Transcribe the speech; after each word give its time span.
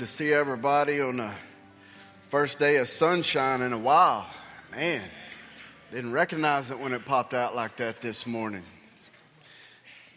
to 0.00 0.06
see 0.08 0.32
everybody 0.32 1.00
on 1.00 1.18
the 1.18 1.30
first 2.28 2.58
day 2.58 2.78
of 2.78 2.88
sunshine 2.88 3.62
in 3.62 3.72
a 3.72 3.78
while. 3.78 4.26
Man, 4.72 5.00
didn't 5.92 6.10
recognize 6.10 6.72
it 6.72 6.80
when 6.80 6.92
it 6.92 7.04
popped 7.04 7.32
out 7.32 7.54
like 7.54 7.76
that 7.76 8.00
this 8.00 8.26
morning. 8.26 8.64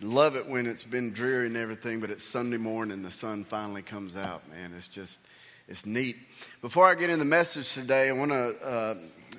Love 0.02 0.36
it 0.36 0.48
when 0.48 0.66
it's 0.66 0.84
been 0.84 1.14
dreary 1.14 1.46
and 1.46 1.56
everything, 1.56 2.00
but 2.00 2.10
it's 2.10 2.24
Sunday 2.24 2.58
morning, 2.58 2.92
and 2.92 3.06
the 3.06 3.12
sun 3.12 3.46
finally 3.46 3.84
comes 3.84 4.16
out. 4.16 4.42
Man, 4.50 4.74
it's 4.76 4.88
just, 4.88 5.20
it's 5.68 5.86
neat. 5.86 6.18
Before 6.60 6.88
I 6.88 6.96
get 6.96 7.12
in 7.12 7.20
the 7.20 7.26
message 7.26 7.72
today, 7.74 8.10
I 8.10 8.14
want 8.14 8.32
to 8.32 8.56
uh, 8.66 8.96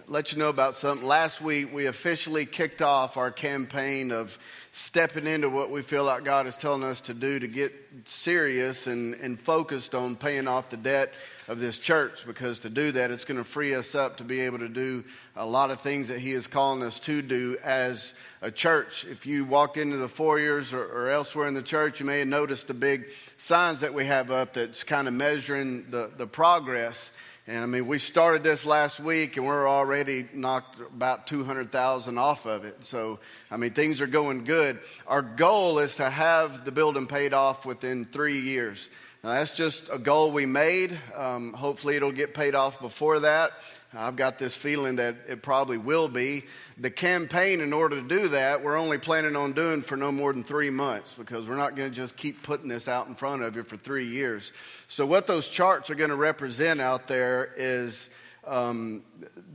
let 0.06 0.32
you 0.32 0.38
know 0.38 0.48
about 0.48 0.74
something. 0.74 1.06
Last 1.06 1.40
week, 1.40 1.72
we 1.72 1.86
officially 1.86 2.46
kicked 2.46 2.82
off 2.82 3.16
our 3.16 3.30
campaign 3.30 4.10
of 4.10 4.38
stepping 4.70 5.26
into 5.26 5.48
what 5.48 5.70
we 5.70 5.82
feel 5.82 6.04
like 6.04 6.24
God 6.24 6.46
is 6.46 6.56
telling 6.56 6.84
us 6.84 7.00
to 7.02 7.14
do 7.14 7.38
to 7.38 7.48
get 7.48 7.72
serious 8.04 8.86
and, 8.86 9.14
and 9.14 9.40
focused 9.40 9.94
on 9.94 10.16
paying 10.16 10.46
off 10.46 10.70
the 10.70 10.76
debt 10.76 11.12
of 11.48 11.58
this 11.58 11.78
church 11.78 12.24
because 12.26 12.58
to 12.60 12.70
do 12.70 12.92
that, 12.92 13.10
it's 13.10 13.24
going 13.24 13.38
to 13.38 13.44
free 13.44 13.74
us 13.74 13.94
up 13.94 14.18
to 14.18 14.24
be 14.24 14.40
able 14.40 14.58
to 14.58 14.68
do 14.68 15.02
a 15.36 15.46
lot 15.46 15.70
of 15.70 15.80
things 15.80 16.08
that 16.08 16.20
He 16.20 16.32
is 16.32 16.46
calling 16.46 16.82
us 16.82 16.98
to 17.00 17.22
do 17.22 17.56
as 17.62 18.12
a 18.42 18.50
church. 18.50 19.06
If 19.10 19.26
you 19.26 19.44
walk 19.44 19.76
into 19.76 19.96
the 19.96 20.08
foyers 20.08 20.72
or, 20.72 20.84
or 20.84 21.10
elsewhere 21.10 21.48
in 21.48 21.54
the 21.54 21.62
church, 21.62 22.00
you 22.00 22.06
may 22.06 22.20
have 22.20 22.28
noticed 22.28 22.66
the 22.68 22.74
big 22.74 23.06
signs 23.38 23.80
that 23.80 23.94
we 23.94 24.04
have 24.04 24.30
up 24.30 24.54
that's 24.54 24.84
kind 24.84 25.08
of 25.08 25.14
measuring 25.14 25.90
the, 25.90 26.10
the 26.16 26.26
progress 26.26 27.10
and 27.48 27.62
I 27.62 27.66
mean, 27.66 27.86
we 27.86 27.98
started 27.98 28.42
this 28.42 28.66
last 28.66 29.00
week 29.00 29.38
and 29.38 29.46
we're 29.46 29.66
already 29.66 30.26
knocked 30.34 30.80
about 30.80 31.26
200,000 31.26 32.18
off 32.18 32.44
of 32.44 32.66
it. 32.66 32.76
So, 32.84 33.20
I 33.50 33.56
mean, 33.56 33.72
things 33.72 34.02
are 34.02 34.06
going 34.06 34.44
good. 34.44 34.78
Our 35.06 35.22
goal 35.22 35.78
is 35.78 35.94
to 35.94 36.10
have 36.10 36.66
the 36.66 36.72
building 36.72 37.06
paid 37.06 37.32
off 37.32 37.64
within 37.64 38.04
three 38.04 38.40
years. 38.40 38.90
Now, 39.28 39.34
that's 39.34 39.52
just 39.52 39.90
a 39.92 39.98
goal 39.98 40.32
we 40.32 40.46
made. 40.46 40.98
Um, 41.14 41.52
hopefully, 41.52 41.96
it'll 41.96 42.12
get 42.12 42.32
paid 42.32 42.54
off 42.54 42.80
before 42.80 43.20
that. 43.20 43.52
I've 43.92 44.16
got 44.16 44.38
this 44.38 44.54
feeling 44.54 44.96
that 44.96 45.16
it 45.28 45.42
probably 45.42 45.76
will 45.76 46.08
be. 46.08 46.44
The 46.78 46.90
campaign, 46.90 47.60
in 47.60 47.74
order 47.74 48.00
to 48.00 48.08
do 48.08 48.28
that, 48.28 48.64
we're 48.64 48.78
only 48.78 48.96
planning 48.96 49.36
on 49.36 49.52
doing 49.52 49.82
for 49.82 49.98
no 49.98 50.10
more 50.10 50.32
than 50.32 50.44
three 50.44 50.70
months 50.70 51.14
because 51.18 51.46
we're 51.46 51.56
not 51.56 51.76
going 51.76 51.90
to 51.90 51.94
just 51.94 52.16
keep 52.16 52.42
putting 52.42 52.68
this 52.70 52.88
out 52.88 53.06
in 53.06 53.14
front 53.14 53.42
of 53.42 53.54
you 53.54 53.64
for 53.64 53.76
three 53.76 54.06
years. 54.06 54.50
So, 54.88 55.04
what 55.04 55.26
those 55.26 55.46
charts 55.46 55.90
are 55.90 55.94
going 55.94 56.08
to 56.08 56.16
represent 56.16 56.80
out 56.80 57.06
there 57.06 57.52
is 57.54 58.08
um, 58.46 59.02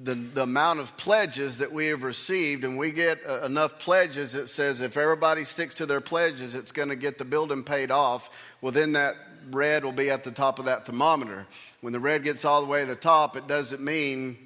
the, 0.04 0.14
the 0.14 0.44
amount 0.44 0.82
of 0.82 0.96
pledges 0.98 1.58
that 1.58 1.72
we 1.72 1.88
have 1.88 2.04
received, 2.04 2.64
and 2.64 2.78
we 2.78 2.92
get 2.92 3.18
uh, 3.28 3.42
enough 3.42 3.80
pledges 3.80 4.34
that 4.34 4.50
says 4.50 4.82
if 4.82 4.98
everybody 4.98 5.44
sticks 5.44 5.74
to 5.76 5.88
their 5.88 6.02
pledges, 6.02 6.54
it's 6.54 6.72
going 6.72 6.90
to 6.90 6.96
get 6.96 7.18
the 7.18 7.26
building 7.26 7.64
paid 7.64 7.90
off. 7.90 8.30
within 8.62 8.92
that 8.92 9.16
red 9.52 9.84
will 9.84 9.92
be 9.92 10.10
at 10.10 10.24
the 10.24 10.32
top 10.32 10.60
of 10.60 10.66
that 10.66 10.86
thermometer. 10.86 11.46
When 11.82 11.94
the 11.94 12.00
red 12.00 12.24
gets 12.24 12.46
all 12.46 12.62
the 12.62 12.68
way 12.68 12.82
to 12.82 12.86
the 12.86 12.96
top, 12.96 13.36
it 13.36 13.48
doesn't 13.48 13.82
mean, 13.82 14.38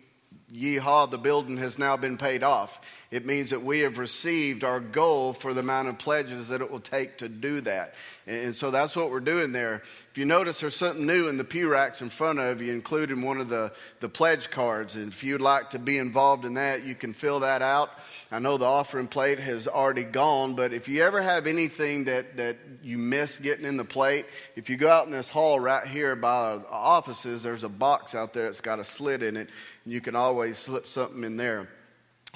yeehaw, 0.54 1.10
the 1.10 1.18
building 1.18 1.58
has 1.58 1.78
now 1.78 1.98
been 1.98 2.18
paid 2.18 2.44
off. 2.44 2.80
It 3.12 3.26
means 3.26 3.52
that 3.52 3.64
we 3.64 3.80
have 3.80 3.98
received 3.98 4.64
our 4.64 4.80
goal 4.80 5.34
for 5.34 5.54
the 5.54 5.62
amount 5.62 5.88
of 5.88 5.98
pledges 5.98 6.50
that 6.50 6.62
it 6.62 6.70
will 6.70 6.80
take 6.80 7.20
to 7.20 7.30
do 7.30 7.62
that. 7.62 7.94
And 8.28 8.54
so 8.58 8.72
that's 8.72 8.94
what 8.94 9.10
we're 9.10 9.22
doing 9.22 9.54
there. 9.54 9.84
If 10.12 10.18
you 10.18 10.26
notice, 10.26 10.60
there's 10.60 10.76
something 10.76 11.06
new 11.06 11.30
in 11.30 11.38
the 11.38 11.46
pew 11.46 11.70
racks 11.70 12.02
in 12.02 12.10
front 12.10 12.40
of 12.40 12.62
you, 12.62 12.74
including 12.74 13.22
one 13.22 13.40
of 13.40 13.48
the, 13.48 13.72
the 14.02 14.10
pledge 14.10 14.52
cards. 14.52 14.98
And 14.98 15.14
if 15.14 15.24
you'd 15.24 15.40
like 15.40 15.70
to 15.70 15.80
be 15.80 15.98
involved 15.98 16.44
in 16.44 16.56
that, 16.56 16.84
you 16.84 16.94
can 16.94 17.14
fill 17.14 17.40
that 17.40 17.62
out. 17.62 17.90
I 18.30 18.40
know 18.40 18.58
the 18.58 18.66
offering 18.66 19.08
plate 19.08 19.40
has 19.40 19.66
already 19.66 20.04
gone, 20.04 20.56
but 20.56 20.74
if 20.74 20.90
you 20.90 21.04
ever 21.04 21.22
have 21.22 21.48
anything 21.48 22.04
that, 22.06 22.36
that 22.36 22.58
you 22.84 22.98
miss 22.98 23.40
getting 23.40 23.66
in 23.66 23.78
the 23.78 23.86
plate, 23.86 24.26
if 24.58 24.70
you 24.70 24.76
go 24.76 24.90
out 24.90 25.06
in 25.06 25.14
this 25.14 25.30
hall 25.30 25.58
right 25.58 25.88
here 25.88 26.14
by 26.18 26.56
our 26.56 26.66
offices, 26.70 27.44
there's 27.44 27.64
a 27.64 27.70
box 27.70 28.14
out 28.14 28.34
there 28.34 28.48
that's 28.48 28.60
got 28.60 28.80
a 28.80 28.84
slit 28.84 29.24
in 29.24 29.38
it, 29.38 29.48
and 29.86 29.94
you 29.94 30.02
can 30.02 30.18
always 30.18 30.58
slip 30.58 30.86
something 30.86 31.24
in 31.24 31.38
there. 31.38 31.70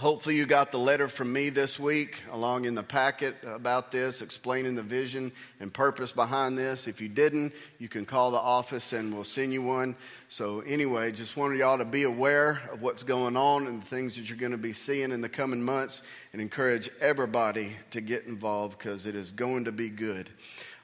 Hopefully, 0.01 0.35
you 0.35 0.47
got 0.47 0.71
the 0.71 0.79
letter 0.79 1.07
from 1.07 1.31
me 1.31 1.51
this 1.51 1.77
week 1.77 2.17
along 2.31 2.65
in 2.65 2.73
the 2.73 2.81
packet 2.81 3.35
about 3.45 3.91
this, 3.91 4.23
explaining 4.23 4.73
the 4.73 4.81
vision 4.81 5.31
and 5.59 5.71
purpose 5.71 6.11
behind 6.11 6.57
this. 6.57 6.87
If 6.87 7.01
you 7.01 7.07
didn't, 7.07 7.53
you 7.77 7.87
can 7.87 8.07
call 8.07 8.31
the 8.31 8.39
office 8.39 8.93
and 8.93 9.13
we'll 9.13 9.25
send 9.25 9.53
you 9.53 9.61
one. 9.61 9.95
So, 10.27 10.61
anyway, 10.61 11.11
just 11.11 11.37
wanted 11.37 11.59
y'all 11.59 11.77
to 11.77 11.85
be 11.85 12.01
aware 12.01 12.63
of 12.73 12.81
what's 12.81 13.03
going 13.03 13.37
on 13.37 13.67
and 13.67 13.79
the 13.79 13.85
things 13.85 14.15
that 14.15 14.27
you're 14.27 14.39
going 14.39 14.53
to 14.53 14.57
be 14.57 14.73
seeing 14.73 15.11
in 15.11 15.21
the 15.21 15.29
coming 15.29 15.61
months 15.61 16.01
and 16.33 16.41
encourage 16.41 16.89
everybody 16.99 17.75
to 17.91 18.01
get 18.01 18.25
involved 18.25 18.79
because 18.79 19.05
it 19.05 19.13
is 19.15 19.31
going 19.31 19.65
to 19.65 19.71
be 19.71 19.89
good. 19.89 20.31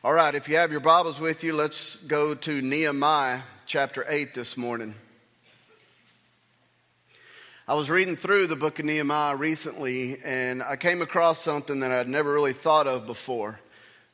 All 0.03 0.13
right, 0.13 0.35
if 0.35 0.47
you 0.47 0.57
have 0.57 0.69
your 0.69 0.79
Bibles 0.79 1.19
with 1.19 1.43
you, 1.43 1.53
let's 1.53 1.95
go 1.95 2.35
to 2.35 2.61
Nehemiah 2.61 3.41
chapter 3.65 4.05
8 4.07 4.35
this 4.35 4.55
morning. 4.55 4.93
I 7.69 7.73
was 7.73 7.89
reading 7.89 8.15
through 8.15 8.47
the 8.47 8.55
book 8.55 8.79
of 8.79 8.85
Nehemiah 8.85 9.35
recently, 9.35 10.21
and 10.23 10.63
I 10.63 10.77
came 10.77 11.01
across 11.01 11.43
something 11.43 11.81
that 11.81 11.91
I'd 11.91 12.07
never 12.07 12.31
really 12.31 12.53
thought 12.53 12.87
of 12.87 13.05
before. 13.05 13.59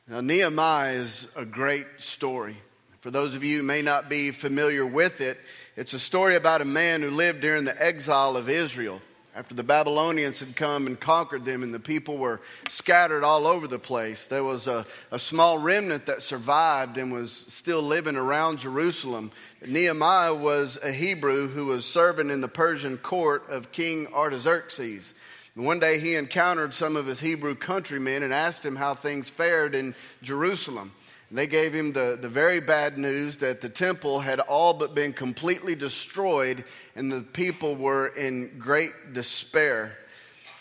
Now, 0.08 0.20
Nehemiah 0.22 0.94
is 0.94 1.28
a 1.36 1.44
great 1.44 1.86
story. 1.98 2.56
For 3.02 3.12
those 3.12 3.36
of 3.36 3.44
you 3.44 3.58
who 3.58 3.62
may 3.62 3.80
not 3.80 4.08
be 4.08 4.32
familiar 4.32 4.84
with 4.84 5.20
it, 5.20 5.38
it's 5.76 5.92
a 5.92 6.00
story 6.00 6.34
about 6.34 6.62
a 6.62 6.64
man 6.64 7.00
who 7.00 7.12
lived 7.12 7.42
during 7.42 7.62
the 7.62 7.80
exile 7.80 8.36
of 8.36 8.48
Israel 8.48 9.00
after 9.36 9.52
the 9.52 9.64
Babylonians 9.64 10.38
had 10.38 10.54
come 10.54 10.86
and 10.86 10.98
conquered 10.98 11.44
them 11.44 11.64
and 11.64 11.74
the 11.74 11.80
people 11.80 12.18
were 12.18 12.40
scattered 12.68 13.24
all 13.24 13.48
over 13.48 13.66
the 13.66 13.80
place. 13.80 14.28
There 14.28 14.44
was 14.44 14.68
a, 14.68 14.86
a 15.10 15.18
small 15.18 15.58
remnant 15.58 16.06
that 16.06 16.22
survived 16.22 16.98
and 16.98 17.12
was 17.12 17.44
still 17.48 17.82
living 17.82 18.14
around 18.14 18.60
Jerusalem. 18.60 19.32
Nehemiah 19.66 20.34
was 20.34 20.78
a 20.80 20.92
Hebrew 20.92 21.48
who 21.48 21.66
was 21.66 21.84
serving 21.84 22.30
in 22.30 22.42
the 22.42 22.48
Persian 22.48 22.96
court 22.96 23.44
of 23.48 23.72
King 23.72 24.06
Artaxerxes. 24.14 25.14
One 25.56 25.80
day 25.80 25.98
he 25.98 26.14
encountered 26.14 26.72
some 26.72 26.96
of 26.96 27.06
his 27.06 27.18
Hebrew 27.18 27.56
countrymen 27.56 28.22
and 28.22 28.32
asked 28.32 28.64
him 28.64 28.76
how 28.76 28.94
things 28.94 29.28
fared 29.28 29.74
in 29.74 29.96
Jerusalem. 30.22 30.92
They 31.34 31.48
gave 31.48 31.74
him 31.74 31.92
the, 31.92 32.16
the 32.20 32.28
very 32.28 32.60
bad 32.60 32.96
news 32.96 33.38
that 33.38 33.60
the 33.60 33.68
temple 33.68 34.20
had 34.20 34.38
all 34.38 34.72
but 34.72 34.94
been 34.94 35.12
completely 35.12 35.74
destroyed 35.74 36.64
and 36.94 37.10
the 37.10 37.22
people 37.22 37.74
were 37.74 38.06
in 38.06 38.56
great 38.60 38.92
despair. 39.14 39.98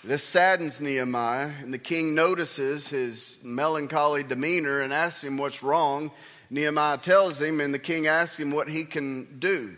This 0.04 0.24
saddens 0.24 0.82
Nehemiah, 0.82 1.52
and 1.62 1.72
the 1.72 1.78
king 1.78 2.16
notices 2.16 2.88
his 2.88 3.38
melancholy 3.44 4.24
demeanor 4.24 4.82
and 4.82 4.92
asks 4.92 5.24
him 5.24 5.38
what's 5.38 5.62
wrong. 5.62 6.10
Nehemiah 6.50 6.98
tells 6.98 7.40
him, 7.40 7.62
and 7.62 7.72
the 7.72 7.78
king 7.78 8.08
asks 8.08 8.38
him 8.38 8.50
what 8.50 8.68
he 8.68 8.84
can 8.84 9.38
do. 9.38 9.78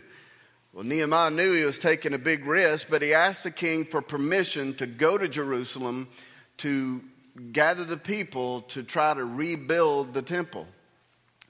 Well, 0.72 0.82
Nehemiah 0.82 1.30
knew 1.30 1.52
he 1.52 1.66
was 1.66 1.78
taking 1.78 2.14
a 2.14 2.18
big 2.18 2.46
risk, 2.46 2.86
but 2.88 3.02
he 3.02 3.12
asked 3.12 3.44
the 3.44 3.50
king 3.50 3.84
for 3.84 4.00
permission 4.00 4.74
to 4.76 4.86
go 4.86 5.18
to 5.18 5.28
Jerusalem 5.28 6.08
to 6.56 7.02
gather 7.52 7.84
the 7.84 7.98
people 7.98 8.62
to 8.62 8.82
try 8.82 9.12
to 9.12 9.24
rebuild 9.24 10.14
the 10.14 10.22
temple. 10.22 10.66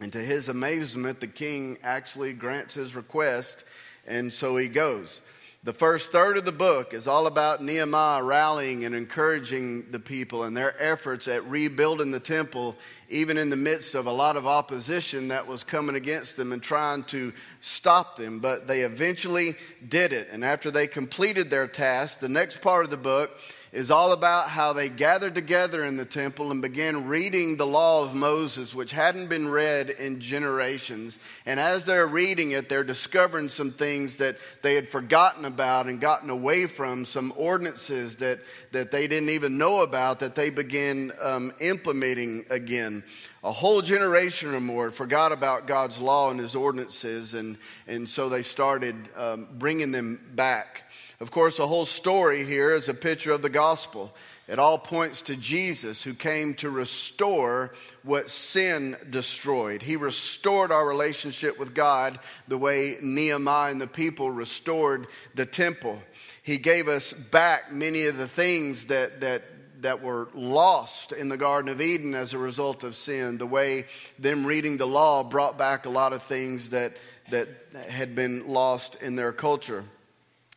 And 0.01 0.13
to 0.13 0.19
his 0.19 0.49
amazement, 0.49 1.21
the 1.21 1.27
king 1.27 1.79
actually 1.83 2.35
grants 2.35 2.75
his 2.75 2.95
request, 2.95 3.65
and 4.07 4.33
so 4.33 4.57
he 4.57 4.69
goes. 4.69 5.21
The 5.65 5.73
first 5.73 6.13
third 6.13 6.37
of 6.37 6.45
the 6.45 6.53
book 6.53 6.95
is 6.95 7.09
all 7.09 7.27
about 7.27 7.61
Nehemiah 7.61 8.23
rallying 8.23 8.85
and 8.85 8.95
encouraging 8.95 9.91
the 9.91 9.99
people 9.99 10.45
and 10.45 10.57
their 10.57 10.81
efforts 10.81 11.27
at 11.27 11.45
rebuilding 11.49 12.13
the 12.13 12.21
temple, 12.21 12.77
even 13.09 13.37
in 13.37 13.51
the 13.51 13.57
midst 13.57 13.97
of 13.97 14.07
a 14.07 14.13
lot 14.13 14.37
of 14.37 14.47
opposition 14.47 15.27
that 15.29 15.49
was 15.49 15.65
coming 15.65 15.97
against 15.97 16.37
them 16.37 16.53
and 16.53 16.63
trying 16.63 17.03
to 17.05 17.33
stop 17.61 18.17
them. 18.17 18.39
But 18.39 18.69
they 18.69 18.83
eventually 18.83 19.57
did 19.89 20.13
it. 20.13 20.29
And 20.31 20.45
after 20.45 20.71
they 20.71 20.87
completed 20.87 21.51
their 21.51 21.67
task, 21.67 22.21
the 22.21 22.29
next 22.29 22.61
part 22.61 22.85
of 22.85 22.93
the 22.93 22.97
book 22.97 23.37
is 23.77 23.91
all 23.91 24.13
about 24.13 24.49
how 24.49 24.73
they 24.73 24.89
gathered 24.89 25.35
together 25.35 25.85
in 25.85 25.99
the 25.99 26.05
temple 26.07 26.51
and 26.51 26.63
began 26.63 27.07
reading 27.07 27.59
the 27.59 27.67
law 27.67 28.03
of 28.03 28.15
Moses, 28.15 28.75
which 28.75 28.91
hadn't 28.91 29.27
been 29.27 29.51
read 29.51 29.91
in 29.91 30.19
generations. 30.19 31.19
And 31.45 31.61
as 31.61 31.85
they're 31.85 32.07
reading 32.07 32.53
it, 32.53 32.71
they're 32.71 32.83
discovering 32.83 33.51
some 33.51 33.71
things 33.71 34.17
that 34.17 34.39
they 34.63 34.77
had 34.77 34.89
forgotten 34.89 35.45
about 35.45 35.89
and 35.89 36.01
gotten 36.01 36.31
away 36.31 36.65
from, 36.65 37.05
some 37.05 37.35
ordinances 37.37 38.17
that, 38.17 38.41
that 38.73 38.91
they 38.91 39.07
didn't 39.07 39.29
even 39.29 39.59
know 39.59 39.83
about 39.83 40.21
that 40.21 40.35
they 40.35 40.49
began 40.49 41.13
um, 41.21 41.53
implementing 41.61 42.47
again. 42.49 43.05
A 43.45 43.53
whole 43.53 43.83
generation 43.83 44.55
or 44.55 44.61
more 44.61 44.91
forgot 44.91 45.33
about 45.33 45.67
God's 45.67 45.99
law 45.99 46.31
and 46.31 46.41
his 46.41 46.55
ordinances, 46.55 47.35
and, 47.35 47.59
and 47.87 48.09
so 48.09 48.31
they 48.31 48.43
started 48.43 48.97
um, 49.15 49.49
bringing 49.59 49.93
them 49.93 50.19
back. 50.35 50.85
Of 51.19 51.31
course, 51.31 51.57
the 51.57 51.67
whole 51.67 51.87
story 51.87 52.45
here 52.45 52.75
is 52.75 52.89
a 52.89 52.95
picture 52.95 53.33
of 53.33 53.41
the 53.41 53.49
gospel. 53.49 54.15
It 54.49 54.59
all 54.59 54.79
points 54.79 55.23
to 55.23 55.37
Jesus 55.37 56.03
who 56.03 56.13
came 56.13 56.55
to 56.57 56.69
restore 56.71 57.73
what 58.03 58.31
sin 58.31 58.97
destroyed. 59.09 59.83
He 59.83 59.97
restored 59.97 60.71
our 60.71 60.87
relationship 60.87 61.59
with 61.59 61.75
God 61.75 62.19
the 62.49 62.59
way 62.59 62.99
Nehemiah 63.01 63.71
and 63.73 63.81
the 63.81 63.87
people 63.87 64.31
restored 64.31 65.07
the 65.35 65.47
temple. 65.47 65.99
He 66.43 66.59
gave 66.59 66.87
us 66.87 67.13
back 67.13 67.73
many 67.73 68.07
of 68.07 68.19
the 68.19 68.29
things 68.29 68.87
that, 68.87 69.23
that 69.23 69.43
that 69.81 70.03
were 70.03 70.29
lost 70.35 71.13
in 71.13 71.29
the 71.29 71.37
Garden 71.37 71.71
of 71.71 71.81
Eden 71.81 72.15
as 72.15 72.33
a 72.33 72.39
result 72.39 72.83
of 72.83 72.97
sin. 72.97 73.39
The 73.39 73.47
way 73.47 73.87
them 74.19 74.47
reading 74.47 74.79
the 74.79 74.87
law 74.87 75.23
brought 75.23 75.59
back 75.59 75.87
a 75.87 75.91
lot 75.91 76.13
of 76.13 76.23
things 76.23 76.71
that, 76.71 76.97
that 77.31 77.49
had 77.89 78.15
been 78.15 78.49
lost 78.49 78.97
in 78.97 79.17
their 79.17 79.33
culture. 79.33 79.85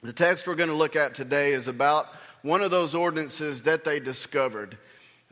The 0.02 0.14
text 0.14 0.48
we're 0.48 0.56
going 0.56 0.70
to 0.70 0.76
look 0.76 0.96
at 0.96 1.14
today 1.14 1.52
is 1.52 1.68
about 1.68 2.08
one 2.42 2.62
of 2.62 2.72
those 2.72 2.96
ordinances 2.96 3.64
that 3.64 3.84
they 3.84 4.00
discovered, 4.00 4.78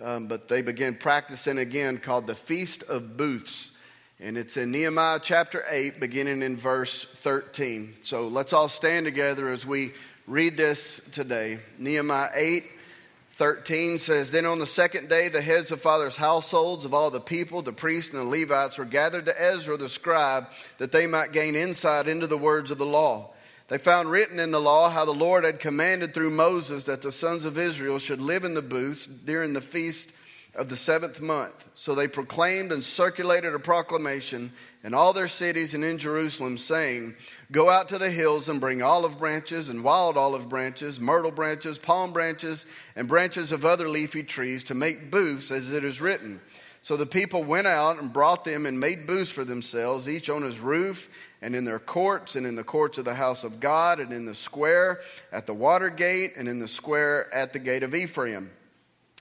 um, 0.04 0.28
but 0.28 0.50
they 0.50 0.62
began 0.62 0.94
practicing 0.94 1.58
again 1.58 2.00
called 2.00 2.28
the 2.28 2.36
Feast 2.36 2.84
of 2.84 3.16
Booths. 3.16 3.72
And 4.20 4.38
it's 4.38 4.58
in 4.58 4.72
Nehemiah 4.72 5.22
chapter 5.24 5.64
8, 5.70 6.02
beginning 6.02 6.42
in 6.42 6.58
verse 6.58 7.06
13. 7.22 7.96
So 8.02 8.28
let's 8.28 8.52
all 8.52 8.68
stand 8.68 9.06
together 9.06 9.48
as 9.54 9.66
we 9.66 9.94
read 10.26 10.58
this 10.58 11.00
today. 11.14 11.60
Nehemiah 11.78 12.32
8, 12.34 12.66
13 13.38 14.00
says, 14.00 14.32
Then 14.32 14.46
on 14.46 14.60
the 14.60 14.68
second 14.68 15.08
day, 15.08 15.30
the 15.30 15.42
heads 15.42 15.72
of 15.72 15.82
fathers' 15.82 16.18
households 16.18 16.84
of 16.84 16.94
all 16.94 17.10
the 17.10 17.22
people, 17.22 17.62
the 17.62 17.72
priests 17.72 18.14
and 18.14 18.20
the 18.20 18.38
Levites, 18.38 18.78
were 18.78 18.84
gathered 18.84 19.28
to 19.28 19.42
Ezra 19.42 19.78
the 19.78 19.88
scribe, 19.88 20.48
that 20.78 20.92
they 20.92 21.08
might 21.08 21.32
gain 21.32 21.56
insight 21.56 22.10
into 22.10 22.28
the 22.28 22.38
words 22.38 22.70
of 22.70 22.78
the 22.78 22.86
law. 22.86 23.30
They 23.68 23.78
found 23.78 24.10
written 24.10 24.40
in 24.40 24.52
the 24.52 24.62
law 24.62 24.90
how 24.90 25.04
the 25.04 25.14
Lord 25.14 25.44
had 25.44 25.60
commanded 25.60 26.14
through 26.14 26.32
Moses 26.32 26.86
that 26.86 27.02
the 27.02 27.12
sons 27.12 27.44
of 27.44 27.58
Israel 27.58 28.00
should 28.00 28.22
live 28.22 28.46
in 28.46 28.54
the 28.54 28.62
booths 28.62 29.06
during 29.06 29.54
the 29.54 29.62
feast 29.62 30.10
of 30.56 30.70
the 30.70 30.78
seventh 30.78 31.20
month. 31.20 31.66
So 31.76 31.94
they 31.94 32.08
proclaimed 32.08 32.72
and 32.72 32.84
circulated 32.84 33.54
a 33.54 33.60
proclamation 33.60 34.54
in 34.84 34.94
all 34.94 35.12
their 35.12 35.28
cities 35.28 35.74
and 35.74 35.84
in 35.84 35.98
Jerusalem, 35.98 36.58
saying, 36.58 37.16
Go 37.52 37.70
out 37.70 37.90
to 37.90 37.98
the 37.98 38.10
hills 38.10 38.48
and 38.48 38.62
bring 38.62 38.82
olive 38.82 39.20
branches 39.20 39.70
and 39.70 39.84
wild 39.84 40.16
olive 40.16 40.48
branches, 40.48 41.00
myrtle 41.00 41.32
branches, 41.32 41.78
palm 41.78 42.14
branches, 42.14 42.66
and 42.96 43.08
branches 43.08 43.52
of 43.52 43.66
other 43.66 43.90
leafy 43.90 44.24
trees 44.24 44.64
to 44.66 44.76
make 44.76 45.12
booths, 45.12 45.52
as 45.52 45.70
it 45.70 45.84
is 45.84 46.02
written. 46.02 46.40
So 46.82 46.96
the 46.96 47.06
people 47.06 47.44
went 47.44 47.68
out 47.68 48.00
and 48.00 48.14
brought 48.14 48.46
them 48.46 48.66
and 48.66 48.80
made 48.80 49.06
booths 49.06 49.30
for 49.30 49.44
themselves, 49.44 50.08
each 50.08 50.30
on 50.30 50.42
his 50.42 50.60
roof 50.60 51.10
and 51.42 51.56
in 51.56 51.66
their 51.66 51.80
courts, 51.80 52.36
and 52.36 52.46
in 52.46 52.56
the 52.56 52.64
courts 52.64 52.98
of 52.98 53.06
the 53.06 53.14
house 53.14 53.44
of 53.44 53.60
God, 53.60 54.00
and 54.00 54.12
in 54.12 54.26
the 54.26 54.36
square 54.36 55.02
at 55.32 55.46
the 55.46 55.54
water 55.54 55.90
gate, 55.90 56.34
and 56.36 56.48
in 56.48 56.60
the 56.60 56.68
square 56.68 57.34
at 57.34 57.54
the 57.54 57.60
gate 57.60 57.84
of 57.84 57.94
Ephraim. 57.94 58.50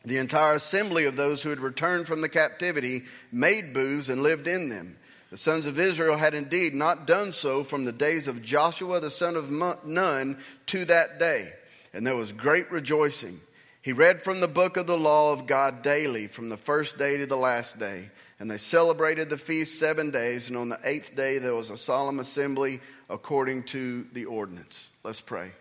The 0.04 0.18
entire 0.18 0.54
assembly 0.54 1.04
of 1.04 1.16
those 1.16 1.42
who 1.42 1.50
had 1.50 1.58
returned 1.60 2.06
from 2.06 2.20
the 2.20 2.28
captivity 2.28 3.04
made 3.32 3.74
booths 3.74 4.08
and 4.08 4.22
lived 4.22 4.46
in 4.46 4.68
them. 4.68 4.96
The 5.30 5.36
sons 5.36 5.66
of 5.66 5.80
Israel 5.80 6.16
had 6.16 6.34
indeed 6.34 6.72
not 6.74 7.06
done 7.06 7.32
so 7.32 7.64
from 7.64 7.84
the 7.84 7.92
days 7.92 8.28
of 8.28 8.42
Joshua 8.42 9.00
the 9.00 9.10
son 9.10 9.34
of 9.36 9.50
Nun 9.50 10.38
to 10.66 10.84
that 10.84 11.18
day, 11.18 11.52
and 11.92 12.06
there 12.06 12.14
was 12.14 12.30
great 12.32 12.70
rejoicing. 12.70 13.40
He 13.82 13.92
read 13.92 14.22
from 14.22 14.40
the 14.40 14.48
book 14.48 14.76
of 14.76 14.86
the 14.86 14.96
law 14.96 15.32
of 15.32 15.46
God 15.46 15.82
daily, 15.82 16.28
from 16.28 16.48
the 16.48 16.56
first 16.56 16.98
day 16.98 17.16
to 17.16 17.26
the 17.26 17.36
last 17.36 17.78
day. 17.78 18.10
And 18.38 18.50
they 18.50 18.58
celebrated 18.58 19.30
the 19.30 19.38
feast 19.38 19.78
seven 19.78 20.10
days, 20.10 20.48
and 20.48 20.56
on 20.56 20.68
the 20.68 20.78
eighth 20.84 21.16
day 21.16 21.38
there 21.38 21.54
was 21.54 21.70
a 21.70 21.76
solemn 21.76 22.20
assembly 22.20 22.80
according 23.08 23.62
to 23.64 24.06
the 24.12 24.26
ordinance. 24.26 24.90
Let's 25.02 25.20
pray. 25.20 25.52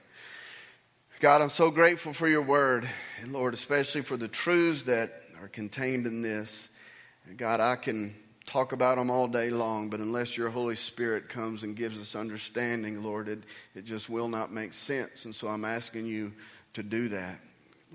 God, 1.21 1.41
I'm 1.41 1.49
so 1.49 1.71
grateful 1.71 2.11
for 2.11 2.27
your 2.27 2.41
word, 2.41 2.89
and 3.21 3.31
Lord, 3.31 3.53
especially 3.53 4.01
for 4.01 4.17
the 4.17 4.27
truths 4.27 4.83
that 4.83 5.23
are 5.41 5.47
contained 5.47 6.05
in 6.05 6.21
this. 6.21 6.67
And 7.25 7.37
God, 7.37 7.61
I 7.61 7.77
can 7.77 8.15
talk 8.45 8.73
about 8.73 8.97
them 8.97 9.09
all 9.09 9.27
day 9.27 9.49
long, 9.49 9.89
but 9.89 10.01
unless 10.01 10.37
your 10.37 10.49
Holy 10.49 10.75
Spirit 10.75 11.29
comes 11.29 11.63
and 11.63 11.75
gives 11.75 11.97
us 11.97 12.15
understanding, 12.15 13.01
Lord, 13.01 13.29
it, 13.29 13.43
it 13.73 13.85
just 13.85 14.09
will 14.09 14.27
not 14.27 14.51
make 14.51 14.73
sense. 14.73 15.23
And 15.23 15.33
so 15.33 15.47
I'm 15.47 15.63
asking 15.65 16.05
you 16.05 16.33
to 16.73 16.83
do 16.83 17.07
that. 17.09 17.39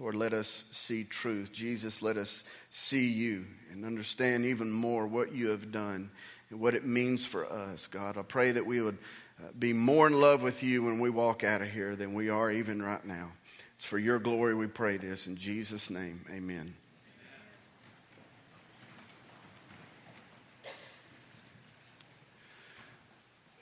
Lord, 0.00 0.14
let 0.14 0.32
us 0.32 0.64
see 0.72 1.04
truth. 1.04 1.52
Jesus, 1.52 2.00
let 2.00 2.16
us 2.16 2.42
see 2.70 3.06
you 3.06 3.44
and 3.70 3.84
understand 3.84 4.46
even 4.46 4.70
more 4.70 5.06
what 5.06 5.34
you 5.34 5.48
have 5.48 5.70
done 5.70 6.10
and 6.48 6.58
what 6.58 6.74
it 6.74 6.86
means 6.86 7.26
for 7.26 7.44
us, 7.44 7.86
God. 7.86 8.16
I 8.16 8.22
pray 8.22 8.52
that 8.52 8.64
we 8.64 8.80
would 8.80 8.96
uh, 9.38 9.48
be 9.58 9.74
more 9.74 10.06
in 10.06 10.18
love 10.18 10.42
with 10.42 10.62
you 10.62 10.82
when 10.84 11.00
we 11.00 11.10
walk 11.10 11.44
out 11.44 11.60
of 11.60 11.68
here 11.68 11.96
than 11.96 12.14
we 12.14 12.30
are 12.30 12.50
even 12.50 12.82
right 12.82 13.04
now. 13.04 13.30
It's 13.76 13.84
for 13.84 13.98
your 13.98 14.18
glory 14.18 14.54
we 14.54 14.68
pray 14.68 14.96
this. 14.96 15.26
In 15.26 15.36
Jesus' 15.36 15.90
name, 15.90 16.24
amen. 16.34 16.74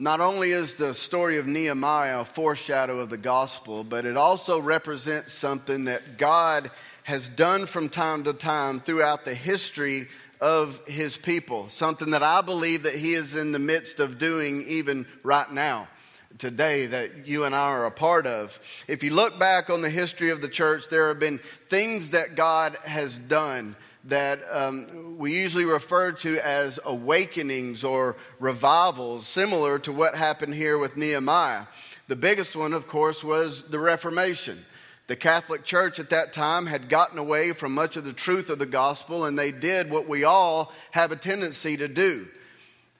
Not 0.00 0.20
only 0.20 0.52
is 0.52 0.74
the 0.74 0.94
story 0.94 1.38
of 1.38 1.48
Nehemiah 1.48 2.20
a 2.20 2.24
foreshadow 2.24 3.00
of 3.00 3.10
the 3.10 3.16
gospel, 3.16 3.82
but 3.82 4.06
it 4.06 4.16
also 4.16 4.60
represents 4.60 5.32
something 5.32 5.84
that 5.84 6.18
God 6.18 6.70
has 7.02 7.28
done 7.28 7.66
from 7.66 7.88
time 7.88 8.22
to 8.24 8.32
time 8.32 8.78
throughout 8.78 9.24
the 9.24 9.34
history 9.34 10.06
of 10.40 10.80
his 10.86 11.16
people. 11.16 11.68
Something 11.68 12.10
that 12.10 12.22
I 12.22 12.42
believe 12.42 12.84
that 12.84 12.94
he 12.94 13.14
is 13.14 13.34
in 13.34 13.50
the 13.50 13.58
midst 13.58 13.98
of 13.98 14.18
doing 14.18 14.64
even 14.68 15.04
right 15.24 15.50
now 15.52 15.88
today 16.36 16.86
that 16.86 17.26
you 17.26 17.44
and 17.44 17.54
I 17.54 17.70
are 17.70 17.86
a 17.86 17.90
part 17.90 18.24
of. 18.24 18.56
If 18.86 19.02
you 19.02 19.12
look 19.12 19.36
back 19.38 19.68
on 19.68 19.80
the 19.80 19.90
history 19.90 20.30
of 20.30 20.40
the 20.40 20.48
church, 20.48 20.88
there 20.88 21.08
have 21.08 21.18
been 21.18 21.40
things 21.68 22.10
that 22.10 22.36
God 22.36 22.76
has 22.84 23.18
done 23.18 23.74
that 24.04 24.40
um, 24.50 25.18
we 25.18 25.32
usually 25.32 25.64
refer 25.64 26.12
to 26.12 26.38
as 26.46 26.78
awakenings 26.84 27.84
or 27.84 28.16
revivals, 28.38 29.26
similar 29.26 29.78
to 29.80 29.92
what 29.92 30.14
happened 30.14 30.54
here 30.54 30.78
with 30.78 30.96
Nehemiah. 30.96 31.66
The 32.06 32.16
biggest 32.16 32.56
one, 32.56 32.72
of 32.72 32.88
course, 32.88 33.22
was 33.22 33.62
the 33.62 33.78
Reformation. 33.78 34.64
The 35.08 35.16
Catholic 35.16 35.64
Church 35.64 35.98
at 35.98 36.10
that 36.10 36.32
time 36.32 36.66
had 36.66 36.88
gotten 36.88 37.18
away 37.18 37.52
from 37.52 37.72
much 37.72 37.96
of 37.96 38.04
the 38.04 38.12
truth 38.12 38.50
of 38.50 38.58
the 38.58 38.66
gospel, 38.66 39.24
and 39.24 39.38
they 39.38 39.52
did 39.52 39.90
what 39.90 40.08
we 40.08 40.24
all 40.24 40.72
have 40.90 41.12
a 41.12 41.16
tendency 41.16 41.76
to 41.78 41.88
do. 41.88 42.26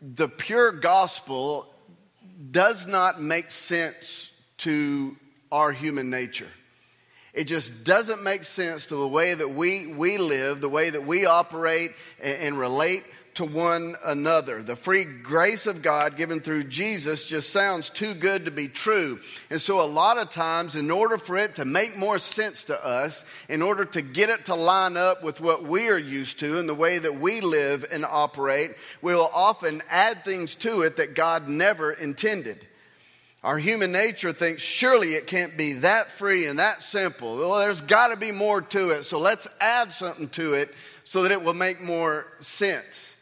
The 0.01 0.29
pure 0.29 0.73
gospel 0.73 1.67
does 2.51 2.87
not 2.87 3.21
make 3.21 3.51
sense 3.51 4.33
to 4.59 5.17
our 5.51 5.73
human 5.73 6.11
nature. 6.11 6.49
It 7.35 7.45
just 7.45 7.85
doesn't 7.85 8.23
make 8.23 8.45
sense 8.45 8.87
to 8.87 8.97
the 8.97 9.09
way 9.09 9.35
that 9.35 9.51
we, 9.51 9.87
we 9.87 10.19
live, 10.19 10.61
the 10.61 10.69
way 10.69 10.91
that 10.91 11.07
we 11.07 11.27
operate 11.27 11.93
and, 12.21 12.37
and 12.39 12.59
relate 12.59 13.05
to 13.39 13.45
one 13.45 13.95
another. 14.05 14.65
The 14.65 14.75
free 14.75 15.05
grace 15.05 15.67
of 15.67 15.81
God 15.81 16.17
given 16.17 16.41
through 16.41 16.65
Jesus 16.65 17.23
just 17.23 17.51
sounds 17.51 17.89
too 17.89 18.15
good 18.15 18.47
to 18.47 18.51
be 18.51 18.67
true. 18.67 19.21
And 19.49 19.63
so, 19.63 19.81
a 19.81 19.87
lot 19.87 20.19
of 20.19 20.31
times, 20.31 20.75
in 20.75 20.91
order 20.91 21.19
for 21.19 21.37
it 21.37 21.55
to 21.55 21.65
make 21.65 21.97
more 21.97 22.19
sense 22.19 22.65
to 22.65 22.85
us, 22.85 23.25
in 23.49 23.63
order 23.63 23.85
to 23.85 24.03
get 24.03 24.29
it 24.29 24.47
to 24.47 24.57
line 24.57 24.97
up 24.97 25.23
with 25.23 25.41
what 25.41 25.63
we 25.63 25.89
are 25.89 25.99
used 25.99 26.41
to 26.41 26.59
and 26.59 26.69
the 26.69 26.75
way 26.75 26.99
that 26.99 27.21
we 27.21 27.41
live 27.41 27.87
and 27.89 28.05
operate, 28.05 28.73
we'll 29.03 29.31
often 29.33 29.85
add 29.89 30.25
things 30.25 30.57
to 30.57 30.83
it 30.83 30.97
that 30.97 31.15
God 31.15 31.49
never 31.49 31.93
intended. 31.93 32.67
Our 33.49 33.57
human 33.57 33.93
nature 33.93 34.35
thinks 34.35 34.61
surely 34.61 35.15
it 35.15 35.27
can't 35.27 35.57
be 35.57 35.73
that 35.73 36.13
free 36.13 36.45
and 36.49 36.59
that 36.59 36.83
simple. 36.83 37.39
Well, 37.39 37.59
there's 37.61 37.81
got 37.81 38.09
to 38.09 38.17
be 38.19 38.31
more 38.31 38.61
to 38.61 38.91
it. 38.91 39.05
So 39.05 39.19
let's 39.19 39.49
add 39.59 39.91
something 39.91 40.29
to 40.29 40.53
it 40.53 40.75
so 41.05 41.23
that 41.23 41.33
it 41.33 41.43
will 41.43 41.55
make 41.55 41.81
more 41.81 42.27
sense. 42.41 43.17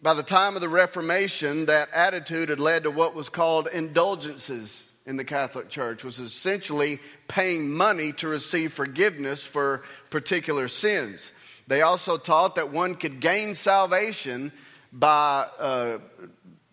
By 0.00 0.14
the 0.14 0.22
time 0.22 0.54
of 0.54 0.60
the 0.60 0.68
Reformation, 0.68 1.66
that 1.66 1.88
attitude 1.92 2.48
had 2.48 2.60
led 2.60 2.84
to 2.84 2.92
what 2.92 3.16
was 3.16 3.28
called 3.28 3.66
indulgences 3.66 4.88
in 5.04 5.16
the 5.16 5.24
Catholic 5.24 5.68
Church, 5.68 6.04
was 6.04 6.20
essentially 6.20 7.00
paying 7.26 7.72
money 7.72 8.12
to 8.12 8.28
receive 8.28 8.72
forgiveness 8.72 9.42
for 9.42 9.82
particular 10.10 10.68
sins. 10.68 11.32
They 11.66 11.82
also 11.82 12.18
taught 12.18 12.54
that 12.54 12.70
one 12.70 12.94
could 12.94 13.18
gain 13.18 13.56
salvation 13.56 14.52
by 14.92 15.48
uh, 15.58 15.98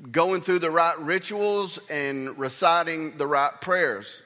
going 0.10 0.41
through 0.41 0.60
the 0.60 0.72
right 0.72 0.98
rituals 1.00 1.79
and 1.89 2.38
reciting 2.39 3.17
the 3.17 3.27
right 3.27 3.60
prayers. 3.62 4.22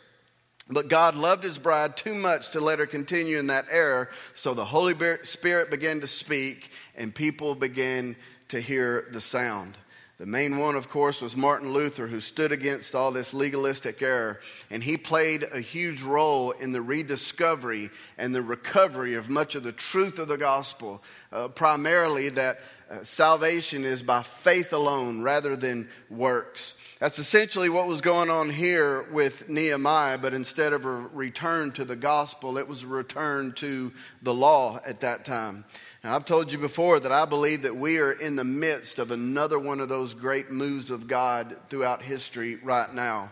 But 0.70 0.88
God 0.88 1.16
loved 1.16 1.44
his 1.44 1.58
bride 1.58 1.96
too 1.98 2.16
much 2.16 2.52
to 2.52 2.60
let 2.60 2.80
her 2.80 2.88
continue 2.88 3.38
in 3.38 3.48
that 3.48 3.68
error, 3.70 4.10
so 4.34 4.54
the 4.54 4.66
Holy 4.66 4.96
Spirit 5.24 5.70
began 5.70 6.02
to 6.02 6.08
speak 6.08 6.72
and 6.96 7.14
people 7.14 7.54
began 7.54 8.16
to 8.48 8.60
hear 8.60 9.08
the 9.12 9.22
sound. 9.22 9.78
The 10.18 10.26
main 10.26 10.58
one, 10.58 10.76
of 10.76 10.90
course, 10.90 11.22
was 11.22 11.36
Martin 11.36 11.74
Luther, 11.74 12.08
who 12.08 12.22
stood 12.22 12.54
against 12.54 12.96
all 12.96 13.12
this 13.12 13.34
legalistic 13.34 14.02
error. 14.02 14.40
And 14.70 14.82
he 14.82 14.96
played 14.96 15.44
a 15.44 15.60
huge 15.60 16.02
role 16.02 16.52
in 16.52 16.72
the 16.72 16.82
rediscovery 16.82 17.90
and 18.18 18.34
the 18.34 18.42
recovery 18.42 19.16
of 19.16 19.30
much 19.30 19.56
of 19.56 19.64
the 19.64 19.74
truth 19.74 20.18
of 20.18 20.30
the 20.30 20.38
gospel, 20.38 21.04
uh, 21.34 21.50
primarily 21.50 22.30
that 22.30 22.62
uh, 22.90 23.04
salvation 23.04 23.84
is 23.84 24.02
by 24.02 24.22
faith 24.22 24.72
alone 24.72 25.22
rather 25.22 25.58
than 25.58 25.90
works. 26.10 26.76
That's 27.00 27.20
essentially 27.20 27.68
what 27.68 27.88
was 27.88 28.00
going 28.00 28.30
on 28.30 28.50
here 28.50 29.02
with 29.12 29.50
Nehemiah, 29.50 30.18
but 30.18 30.34
instead 30.34 30.72
of 30.72 30.86
a 30.86 30.92
return 30.92 31.72
to 31.74 31.84
the 31.84 31.98
gospel, 31.98 32.58
it 32.58 32.70
was 32.70 32.84
a 32.84 32.88
return 32.88 33.52
to 33.54 33.92
the 34.22 34.34
law 34.34 34.80
at 34.86 35.02
that 35.02 35.26
time. 35.26 35.66
Now, 36.06 36.16
I've 36.16 36.26
told 36.26 36.52
you 36.52 36.60
before 36.60 37.00
that 37.00 37.12
I 37.12 37.26
believe 37.26 37.64
that 37.64 37.76
we 37.76 37.98
are 37.98 38.12
in 38.12 38.36
the 38.36 38.44
midst 38.44 39.00
of 39.00 39.10
another 39.10 39.58
one 39.58 39.80
of 39.80 39.90
those 39.90 40.14
great 40.14 40.52
moves 40.52 40.92
of 40.92 41.08
God 41.08 41.58
throughout 41.68 42.04
history 42.04 42.58
right 42.58 42.94
now. 42.94 43.32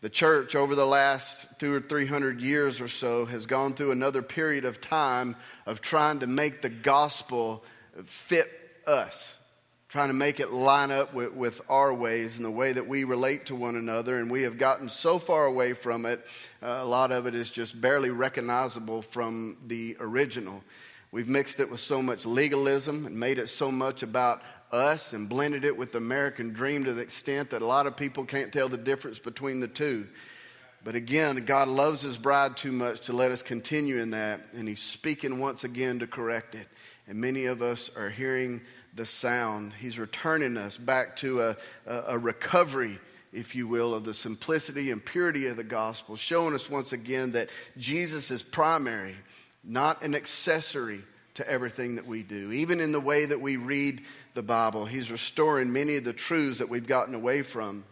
The 0.00 0.08
church, 0.08 0.54
over 0.54 0.74
the 0.74 0.86
last 0.86 1.46
two 1.60 1.74
or 1.74 1.80
three 1.82 2.06
hundred 2.06 2.40
years 2.40 2.80
or 2.80 2.88
so, 2.88 3.26
has 3.26 3.44
gone 3.44 3.74
through 3.74 3.90
another 3.90 4.22
period 4.22 4.64
of 4.64 4.80
time 4.80 5.36
of 5.66 5.82
trying 5.82 6.20
to 6.20 6.26
make 6.26 6.62
the 6.62 6.70
gospel 6.70 7.62
fit 8.06 8.48
us 8.86 9.36
trying 9.88 10.08
to 10.08 10.14
make 10.14 10.40
it 10.40 10.52
line 10.52 10.90
up 10.90 11.14
with, 11.14 11.32
with, 11.32 11.62
our 11.68 11.94
ways 11.94 12.36
and 12.36 12.44
the 12.44 12.50
way 12.50 12.72
that 12.72 12.86
we 12.86 13.04
relate 13.04 13.46
to 13.46 13.54
one 13.54 13.76
another. 13.76 14.18
And 14.18 14.30
we 14.30 14.42
have 14.42 14.58
gotten 14.58 14.88
so 14.88 15.18
far 15.18 15.46
away 15.46 15.72
from 15.74 16.04
it, 16.06 16.26
uh, 16.62 16.66
a 16.66 16.84
lot 16.84 17.12
of 17.12 17.26
it 17.26 17.34
is 17.34 17.50
just 17.50 17.80
barely 17.80 18.10
recognizable 18.10 19.00
from 19.00 19.56
the 19.66 19.96
original. 20.00 20.62
We've 21.16 21.26
mixed 21.26 21.60
it 21.60 21.70
with 21.70 21.80
so 21.80 22.02
much 22.02 22.26
legalism 22.26 23.06
and 23.06 23.18
made 23.18 23.38
it 23.38 23.48
so 23.48 23.72
much 23.72 24.02
about 24.02 24.42
us 24.70 25.14
and 25.14 25.30
blended 25.30 25.64
it 25.64 25.74
with 25.74 25.92
the 25.92 25.96
American 25.96 26.52
dream 26.52 26.84
to 26.84 26.92
the 26.92 27.00
extent 27.00 27.48
that 27.50 27.62
a 27.62 27.66
lot 27.66 27.86
of 27.86 27.96
people 27.96 28.26
can't 28.26 28.52
tell 28.52 28.68
the 28.68 28.76
difference 28.76 29.18
between 29.18 29.60
the 29.60 29.66
two. 29.66 30.06
But 30.84 30.94
again, 30.94 31.42
God 31.46 31.68
loves 31.68 32.02
his 32.02 32.18
bride 32.18 32.58
too 32.58 32.70
much 32.70 33.00
to 33.06 33.14
let 33.14 33.30
us 33.30 33.40
continue 33.40 33.96
in 33.96 34.10
that, 34.10 34.42
and 34.52 34.68
he's 34.68 34.82
speaking 34.82 35.38
once 35.38 35.64
again 35.64 36.00
to 36.00 36.06
correct 36.06 36.54
it. 36.54 36.68
And 37.08 37.18
many 37.18 37.46
of 37.46 37.62
us 37.62 37.90
are 37.96 38.10
hearing 38.10 38.60
the 38.94 39.06
sound. 39.06 39.72
He's 39.72 39.98
returning 39.98 40.58
us 40.58 40.76
back 40.76 41.16
to 41.16 41.40
a, 41.40 41.56
a, 41.86 42.18
recovery 42.18 43.00
if 43.32 43.54
you 43.54 43.68
will, 43.68 43.94
of 43.94 44.04
the 44.04 44.14
simplicity 44.14 44.90
and 44.90 45.04
purity 45.04 45.46
of 45.46 45.56
the 45.56 45.64
gospel, 45.64 46.16
showing 46.16 46.54
us 46.54 46.70
once 46.70 46.92
again 46.92 47.32
that 47.32 47.50
Jesus 47.76 48.30
is 48.30 48.42
primary, 48.42 49.14
not 49.66 50.02
an 50.02 50.14
accessory 50.14 51.02
to 51.34 51.48
everything 51.48 51.96
that 51.96 52.06
we 52.06 52.22
do. 52.22 52.50
Even 52.52 52.80
in 52.80 52.92
the 52.92 53.00
way 53.00 53.26
that 53.26 53.40
we 53.40 53.56
read 53.56 54.02
the 54.34 54.42
Bible, 54.42 54.86
He's 54.86 55.10
restoring 55.10 55.72
many 55.72 55.96
of 55.96 56.04
the 56.04 56.12
truths 56.12 56.58
that 56.58 56.68
we've 56.68 56.86
gotten 56.86 57.14
away 57.14 57.42
from. 57.42 57.84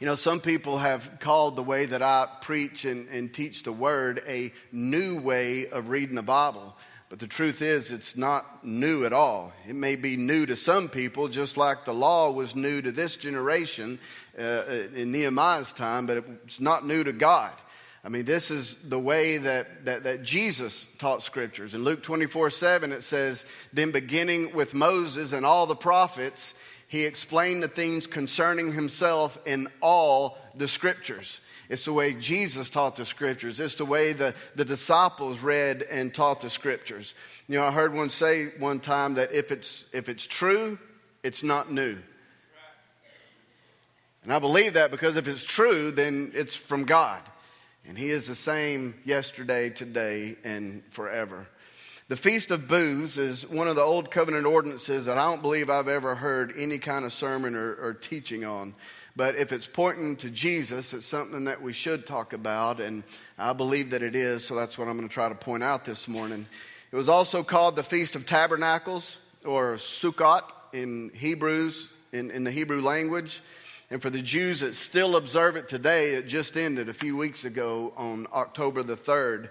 You 0.00 0.06
know, 0.06 0.14
some 0.14 0.40
people 0.40 0.78
have 0.78 1.18
called 1.20 1.56
the 1.56 1.62
way 1.62 1.86
that 1.86 2.02
I 2.02 2.26
preach 2.40 2.84
and, 2.84 3.08
and 3.08 3.32
teach 3.32 3.62
the 3.62 3.72
Word 3.72 4.22
a 4.26 4.52
new 4.70 5.20
way 5.20 5.68
of 5.68 5.88
reading 5.88 6.16
the 6.16 6.22
Bible. 6.22 6.76
But 7.08 7.18
the 7.18 7.26
truth 7.26 7.60
is, 7.60 7.90
it's 7.90 8.16
not 8.16 8.64
new 8.64 9.04
at 9.04 9.12
all. 9.12 9.52
It 9.68 9.74
may 9.74 9.96
be 9.96 10.16
new 10.16 10.46
to 10.46 10.56
some 10.56 10.88
people, 10.88 11.28
just 11.28 11.58
like 11.58 11.84
the 11.84 11.92
law 11.92 12.30
was 12.30 12.56
new 12.56 12.80
to 12.80 12.90
this 12.90 13.16
generation 13.16 13.98
uh, 14.38 14.62
in 14.94 15.12
Nehemiah's 15.12 15.72
time, 15.72 16.06
but 16.06 16.24
it's 16.46 16.58
not 16.58 16.86
new 16.86 17.04
to 17.04 17.12
God. 17.12 17.52
I 18.04 18.08
mean, 18.08 18.24
this 18.24 18.50
is 18.50 18.76
the 18.82 18.98
way 18.98 19.38
that, 19.38 19.84
that, 19.84 20.04
that 20.04 20.22
Jesus 20.24 20.86
taught 20.98 21.22
scriptures. 21.22 21.72
In 21.74 21.84
Luke 21.84 22.02
24 22.02 22.50
7, 22.50 22.90
it 22.90 23.02
says, 23.02 23.46
Then 23.72 23.92
beginning 23.92 24.54
with 24.54 24.74
Moses 24.74 25.32
and 25.32 25.46
all 25.46 25.66
the 25.66 25.76
prophets, 25.76 26.52
he 26.88 27.04
explained 27.04 27.62
the 27.62 27.68
things 27.68 28.08
concerning 28.08 28.72
himself 28.72 29.38
in 29.46 29.68
all 29.80 30.36
the 30.56 30.66
scriptures. 30.66 31.40
It's 31.68 31.84
the 31.84 31.92
way 31.92 32.12
Jesus 32.12 32.68
taught 32.68 32.96
the 32.96 33.06
scriptures. 33.06 33.60
It's 33.60 33.76
the 33.76 33.86
way 33.86 34.12
the, 34.12 34.34
the 34.56 34.64
disciples 34.64 35.38
read 35.38 35.82
and 35.82 36.12
taught 36.12 36.40
the 36.40 36.50
scriptures. 36.50 37.14
You 37.46 37.58
know, 37.58 37.64
I 37.64 37.70
heard 37.70 37.94
one 37.94 38.10
say 38.10 38.48
one 38.58 38.80
time 38.80 39.14
that 39.14 39.32
if 39.32 39.52
it's, 39.52 39.86
if 39.92 40.08
it's 40.08 40.26
true, 40.26 40.78
it's 41.22 41.42
not 41.42 41.72
new. 41.72 41.96
And 44.24 44.32
I 44.32 44.38
believe 44.38 44.74
that 44.74 44.90
because 44.90 45.16
if 45.16 45.28
it's 45.28 45.42
true, 45.42 45.92
then 45.92 46.32
it's 46.34 46.56
from 46.56 46.84
God. 46.84 47.22
And 47.86 47.98
He 47.98 48.10
is 48.10 48.26
the 48.26 48.34
same 48.34 48.94
yesterday, 49.04 49.70
today, 49.70 50.36
and 50.44 50.82
forever. 50.90 51.46
The 52.08 52.16
Feast 52.16 52.50
of 52.50 52.68
Booths 52.68 53.16
is 53.16 53.48
one 53.48 53.68
of 53.68 53.76
the 53.76 53.82
Old 53.82 54.10
Covenant 54.10 54.44
ordinances 54.44 55.06
that 55.06 55.18
I 55.18 55.22
don't 55.22 55.40
believe 55.40 55.70
I've 55.70 55.88
ever 55.88 56.14
heard 56.14 56.52
any 56.58 56.78
kind 56.78 57.04
of 57.04 57.12
sermon 57.12 57.54
or, 57.54 57.74
or 57.74 57.94
teaching 57.94 58.44
on. 58.44 58.74
But 59.16 59.36
if 59.36 59.52
it's 59.52 59.66
pointing 59.66 60.16
to 60.16 60.30
Jesus, 60.30 60.92
it's 60.94 61.06
something 61.06 61.44
that 61.44 61.60
we 61.60 61.72
should 61.72 62.06
talk 62.06 62.32
about, 62.32 62.80
and 62.80 63.02
I 63.38 63.52
believe 63.52 63.90
that 63.90 64.02
it 64.02 64.16
is, 64.16 64.44
so 64.44 64.54
that's 64.54 64.78
what 64.78 64.88
I'm 64.88 64.96
going 64.96 65.08
to 65.08 65.12
try 65.12 65.28
to 65.28 65.34
point 65.34 65.62
out 65.62 65.84
this 65.84 66.08
morning. 66.08 66.46
It 66.90 66.96
was 66.96 67.08
also 67.08 67.42
called 67.42 67.76
the 67.76 67.82
Feast 67.82 68.16
of 68.16 68.26
Tabernacles, 68.26 69.18
or 69.44 69.74
Sukkot 69.74 70.50
in 70.72 71.10
Hebrews, 71.14 71.88
in, 72.12 72.30
in 72.30 72.44
the 72.44 72.50
Hebrew 72.50 72.82
language. 72.82 73.42
And 73.92 74.00
for 74.00 74.08
the 74.08 74.22
Jews 74.22 74.60
that 74.60 74.74
still 74.74 75.16
observe 75.16 75.54
it 75.54 75.68
today, 75.68 76.14
it 76.14 76.26
just 76.26 76.56
ended 76.56 76.88
a 76.88 76.94
few 76.94 77.14
weeks 77.14 77.44
ago 77.44 77.92
on 77.94 78.26
October 78.32 78.82
the 78.82 78.96
3rd. 78.96 79.50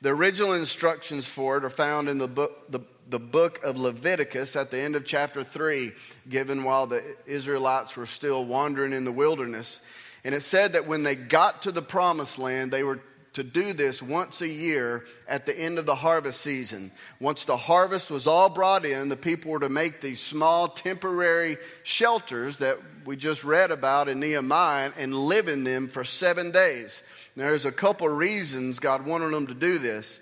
The 0.00 0.10
original 0.10 0.52
instructions 0.52 1.26
for 1.26 1.56
it 1.56 1.64
are 1.64 1.70
found 1.70 2.08
in 2.08 2.16
the 2.16 2.28
book, 2.28 2.70
the, 2.70 2.78
the 3.08 3.18
book 3.18 3.60
of 3.64 3.76
Leviticus 3.76 4.54
at 4.54 4.70
the 4.70 4.78
end 4.78 4.94
of 4.94 5.04
chapter 5.04 5.42
3, 5.42 5.90
given 6.28 6.62
while 6.62 6.86
the 6.86 7.02
Israelites 7.26 7.96
were 7.96 8.06
still 8.06 8.44
wandering 8.44 8.92
in 8.92 9.04
the 9.04 9.10
wilderness. 9.10 9.80
And 10.22 10.36
it 10.36 10.42
said 10.42 10.74
that 10.74 10.86
when 10.86 11.02
they 11.02 11.16
got 11.16 11.62
to 11.62 11.72
the 11.72 11.82
promised 11.82 12.38
land, 12.38 12.70
they 12.70 12.84
were 12.84 13.00
to 13.32 13.44
do 13.44 13.72
this 13.72 14.02
once 14.02 14.40
a 14.40 14.48
year 14.48 15.04
at 15.28 15.46
the 15.46 15.56
end 15.56 15.78
of 15.78 15.86
the 15.86 15.94
harvest 15.94 16.40
season. 16.40 16.90
Once 17.20 17.44
the 17.44 17.56
harvest 17.56 18.10
was 18.10 18.26
all 18.26 18.48
brought 18.48 18.84
in, 18.84 19.08
the 19.08 19.16
people 19.16 19.52
were 19.52 19.60
to 19.60 19.68
make 19.68 20.00
these 20.00 20.20
small 20.20 20.68
temporary 20.68 21.56
shelters 21.82 22.58
that 22.58 22.78
we 23.04 23.16
just 23.16 23.44
read 23.44 23.70
about 23.70 24.08
in 24.08 24.20
Nehemiah 24.20 24.92
and 24.96 25.14
live 25.14 25.48
in 25.48 25.64
them 25.64 25.88
for 25.88 26.02
seven 26.02 26.50
days. 26.50 27.02
There's 27.36 27.64
a 27.64 27.72
couple 27.72 28.08
reasons 28.08 28.80
God 28.80 29.06
wanted 29.06 29.32
them 29.32 29.46
to 29.46 29.54
do 29.54 29.78
this. 29.78 30.20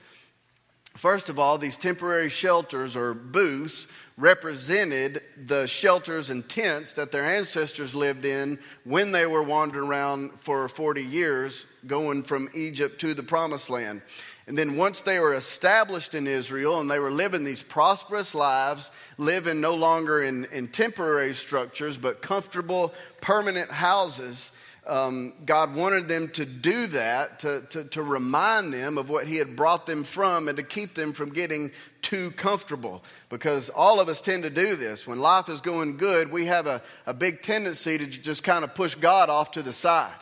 First 0.96 1.28
of 1.28 1.38
all, 1.38 1.58
these 1.58 1.76
temporary 1.76 2.28
shelters 2.28 2.96
or 2.96 3.14
booths 3.14 3.86
represented 4.18 5.22
the 5.46 5.66
shelters 5.68 6.28
and 6.28 6.46
tents 6.48 6.94
that 6.94 7.12
their 7.12 7.22
ancestors 7.22 7.94
lived 7.94 8.24
in 8.24 8.58
when 8.84 9.12
they 9.12 9.24
were 9.24 9.42
wandering 9.42 9.88
around 9.88 10.32
for 10.40 10.68
40 10.68 11.02
years, 11.04 11.64
going 11.86 12.24
from 12.24 12.50
Egypt 12.52 13.00
to 13.00 13.14
the 13.14 13.22
promised 13.22 13.70
land. 13.70 14.02
And 14.48 14.58
then 14.58 14.76
once 14.76 15.02
they 15.02 15.20
were 15.20 15.34
established 15.34 16.14
in 16.14 16.26
Israel 16.26 16.80
and 16.80 16.90
they 16.90 16.98
were 16.98 17.12
living 17.12 17.44
these 17.44 17.62
prosperous 17.62 18.34
lives, 18.34 18.90
living 19.18 19.60
no 19.60 19.74
longer 19.74 20.22
in, 20.22 20.46
in 20.46 20.68
temporary 20.68 21.34
structures, 21.34 21.96
but 21.96 22.20
comfortable, 22.20 22.94
permanent 23.20 23.70
houses, 23.70 24.50
um, 24.88 25.34
God 25.44 25.74
wanted 25.74 26.08
them 26.08 26.28
to 26.30 26.46
do 26.46 26.86
that, 26.88 27.40
to, 27.40 27.60
to, 27.70 27.84
to 27.84 28.02
remind 28.02 28.72
them 28.72 28.98
of 28.98 29.08
what 29.10 29.26
He 29.26 29.36
had 29.36 29.54
brought 29.54 29.86
them 29.86 30.02
from 30.02 30.48
and 30.48 30.56
to 30.56 30.62
keep 30.62 30.94
them 30.94 31.12
from 31.12 31.32
getting 31.32 31.70
too 32.02 32.30
comfortable. 32.32 33.04
Because 33.28 33.68
all 33.68 34.00
of 34.00 34.08
us 34.08 34.20
tend 34.20 34.44
to 34.44 34.50
do 34.50 34.76
this. 34.76 35.06
When 35.06 35.18
life 35.18 35.48
is 35.48 35.60
going 35.60 35.98
good, 35.98 36.32
we 36.32 36.46
have 36.46 36.66
a, 36.66 36.82
a 37.06 37.14
big 37.14 37.42
tendency 37.42 37.98
to 37.98 38.06
just 38.06 38.42
kind 38.42 38.64
of 38.64 38.74
push 38.74 38.94
God 38.94 39.30
off 39.30 39.52
to 39.52 39.62
the 39.62 39.72
side. 39.72 40.14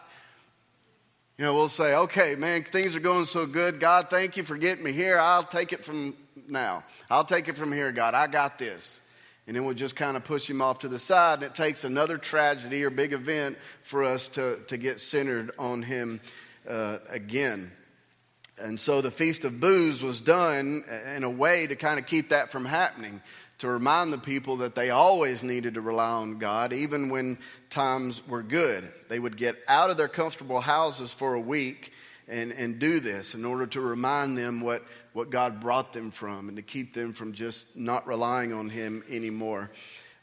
You 1.38 1.44
know, 1.44 1.54
we'll 1.54 1.68
say, 1.68 1.94
okay, 1.94 2.34
man, 2.34 2.64
things 2.64 2.96
are 2.96 3.00
going 3.00 3.26
so 3.26 3.46
good. 3.46 3.78
God, 3.78 4.08
thank 4.10 4.36
you 4.36 4.42
for 4.42 4.56
getting 4.56 4.82
me 4.82 4.92
here. 4.92 5.18
I'll 5.18 5.44
take 5.44 5.72
it 5.72 5.84
from 5.84 6.14
now. 6.48 6.82
I'll 7.10 7.24
take 7.24 7.48
it 7.48 7.56
from 7.56 7.72
here, 7.72 7.92
God. 7.92 8.14
I 8.14 8.26
got 8.26 8.58
this 8.58 9.00
and 9.46 9.54
then 9.54 9.64
we'll 9.64 9.74
just 9.74 9.94
kind 9.94 10.16
of 10.16 10.24
push 10.24 10.48
him 10.48 10.60
off 10.60 10.80
to 10.80 10.88
the 10.88 10.98
side. 10.98 11.34
And 11.34 11.44
it 11.44 11.54
takes 11.54 11.84
another 11.84 12.18
tragedy 12.18 12.82
or 12.82 12.90
big 12.90 13.12
event 13.12 13.56
for 13.82 14.04
us 14.04 14.28
to, 14.28 14.58
to 14.68 14.76
get 14.76 15.00
centered 15.00 15.52
on 15.58 15.82
him 15.82 16.20
uh, 16.68 16.98
again. 17.08 17.70
And 18.58 18.80
so 18.80 19.02
the 19.02 19.10
Feast 19.10 19.44
of 19.44 19.60
Booths 19.60 20.00
was 20.00 20.20
done 20.20 20.84
in 21.14 21.24
a 21.24 21.30
way 21.30 21.66
to 21.66 21.76
kind 21.76 21.98
of 21.98 22.06
keep 22.06 22.30
that 22.30 22.50
from 22.50 22.64
happening, 22.64 23.20
to 23.58 23.68
remind 23.68 24.12
the 24.12 24.18
people 24.18 24.58
that 24.58 24.74
they 24.74 24.90
always 24.90 25.42
needed 25.42 25.74
to 25.74 25.80
rely 25.80 26.08
on 26.08 26.38
God, 26.38 26.72
even 26.72 27.10
when 27.10 27.38
times 27.70 28.26
were 28.26 28.42
good. 28.42 28.90
They 29.08 29.18
would 29.18 29.36
get 29.36 29.56
out 29.68 29.90
of 29.90 29.96
their 29.96 30.08
comfortable 30.08 30.60
houses 30.60 31.12
for 31.12 31.34
a 31.34 31.40
week 31.40 31.92
and, 32.28 32.52
and 32.52 32.78
do 32.78 33.00
this 33.00 33.34
in 33.34 33.44
order 33.44 33.66
to 33.66 33.80
remind 33.80 34.36
them 34.36 34.60
what, 34.60 34.84
what 35.12 35.30
God 35.30 35.60
brought 35.60 35.92
them 35.92 36.10
from 36.10 36.48
and 36.48 36.56
to 36.56 36.62
keep 36.62 36.94
them 36.94 37.12
from 37.12 37.32
just 37.32 37.64
not 37.76 38.06
relying 38.06 38.52
on 38.52 38.68
Him 38.68 39.04
anymore. 39.08 39.70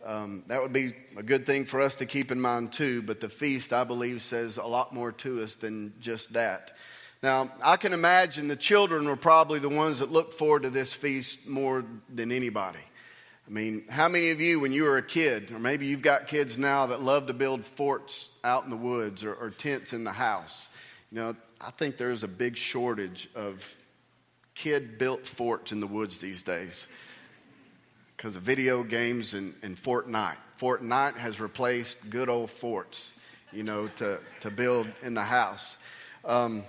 Um, 0.05 0.43
that 0.47 0.61
would 0.61 0.73
be 0.73 0.95
a 1.15 1.23
good 1.23 1.45
thing 1.45 1.65
for 1.65 1.79
us 1.81 1.95
to 1.95 2.05
keep 2.05 2.31
in 2.31 2.41
mind 2.41 2.73
too, 2.73 3.01
but 3.01 3.21
the 3.21 3.29
feast, 3.29 3.71
I 3.71 3.85
believe, 3.85 4.21
says 4.21 4.57
a 4.57 4.63
lot 4.63 4.93
more 4.93 5.13
to 5.13 5.43
us 5.43 5.55
than 5.55 5.93
just 6.01 6.33
that. 6.33 6.75
Now, 7.21 7.53
I 7.61 7.77
can 7.77 7.93
imagine 7.93 8.49
the 8.49 8.57
children 8.57 9.07
were 9.07 9.15
probably 9.15 9.59
the 9.59 9.69
ones 9.69 9.99
that 9.99 10.11
looked 10.11 10.33
forward 10.33 10.63
to 10.63 10.69
this 10.69 10.93
feast 10.93 11.47
more 11.47 11.85
than 12.13 12.33
anybody. 12.33 12.79
I 13.47 13.51
mean, 13.51 13.85
how 13.89 14.09
many 14.09 14.31
of 14.31 14.41
you, 14.41 14.59
when 14.59 14.73
you 14.73 14.83
were 14.83 14.97
a 14.97 15.03
kid, 15.03 15.51
or 15.51 15.59
maybe 15.59 15.85
you've 15.85 16.01
got 16.01 16.27
kids 16.27 16.57
now 16.57 16.87
that 16.87 17.01
love 17.01 17.27
to 17.27 17.33
build 17.33 17.65
forts 17.65 18.27
out 18.43 18.65
in 18.65 18.69
the 18.69 18.77
woods 18.77 19.23
or, 19.23 19.33
or 19.33 19.51
tents 19.51 19.93
in 19.93 20.03
the 20.03 20.11
house? 20.11 20.67
You 21.11 21.19
know, 21.19 21.35
I 21.65 21.71
think 21.71 21.95
there's 21.95 22.23
a 22.23 22.27
big 22.27 22.57
shortage 22.57 23.29
of 23.35 23.63
kid 24.53 24.97
built 24.97 25.25
forts 25.25 25.71
in 25.71 25.79
the 25.79 25.87
woods 25.87 26.17
these 26.17 26.43
days 26.43 26.89
because 28.17 28.35
of 28.35 28.41
video 28.41 28.83
games 28.83 29.33
and, 29.33 29.55
and 29.63 29.81
Fortnite. 29.81 30.35
Fortnite 30.59 31.15
has 31.15 31.39
replaced 31.39 31.97
good 32.09 32.27
old 32.27 32.51
forts, 32.51 33.13
you 33.53 33.63
know, 33.63 33.87
to, 33.95 34.19
to 34.41 34.51
build 34.51 34.87
in 35.03 35.13
the 35.13 35.23
house. 35.23 35.77
Um, 36.25 36.65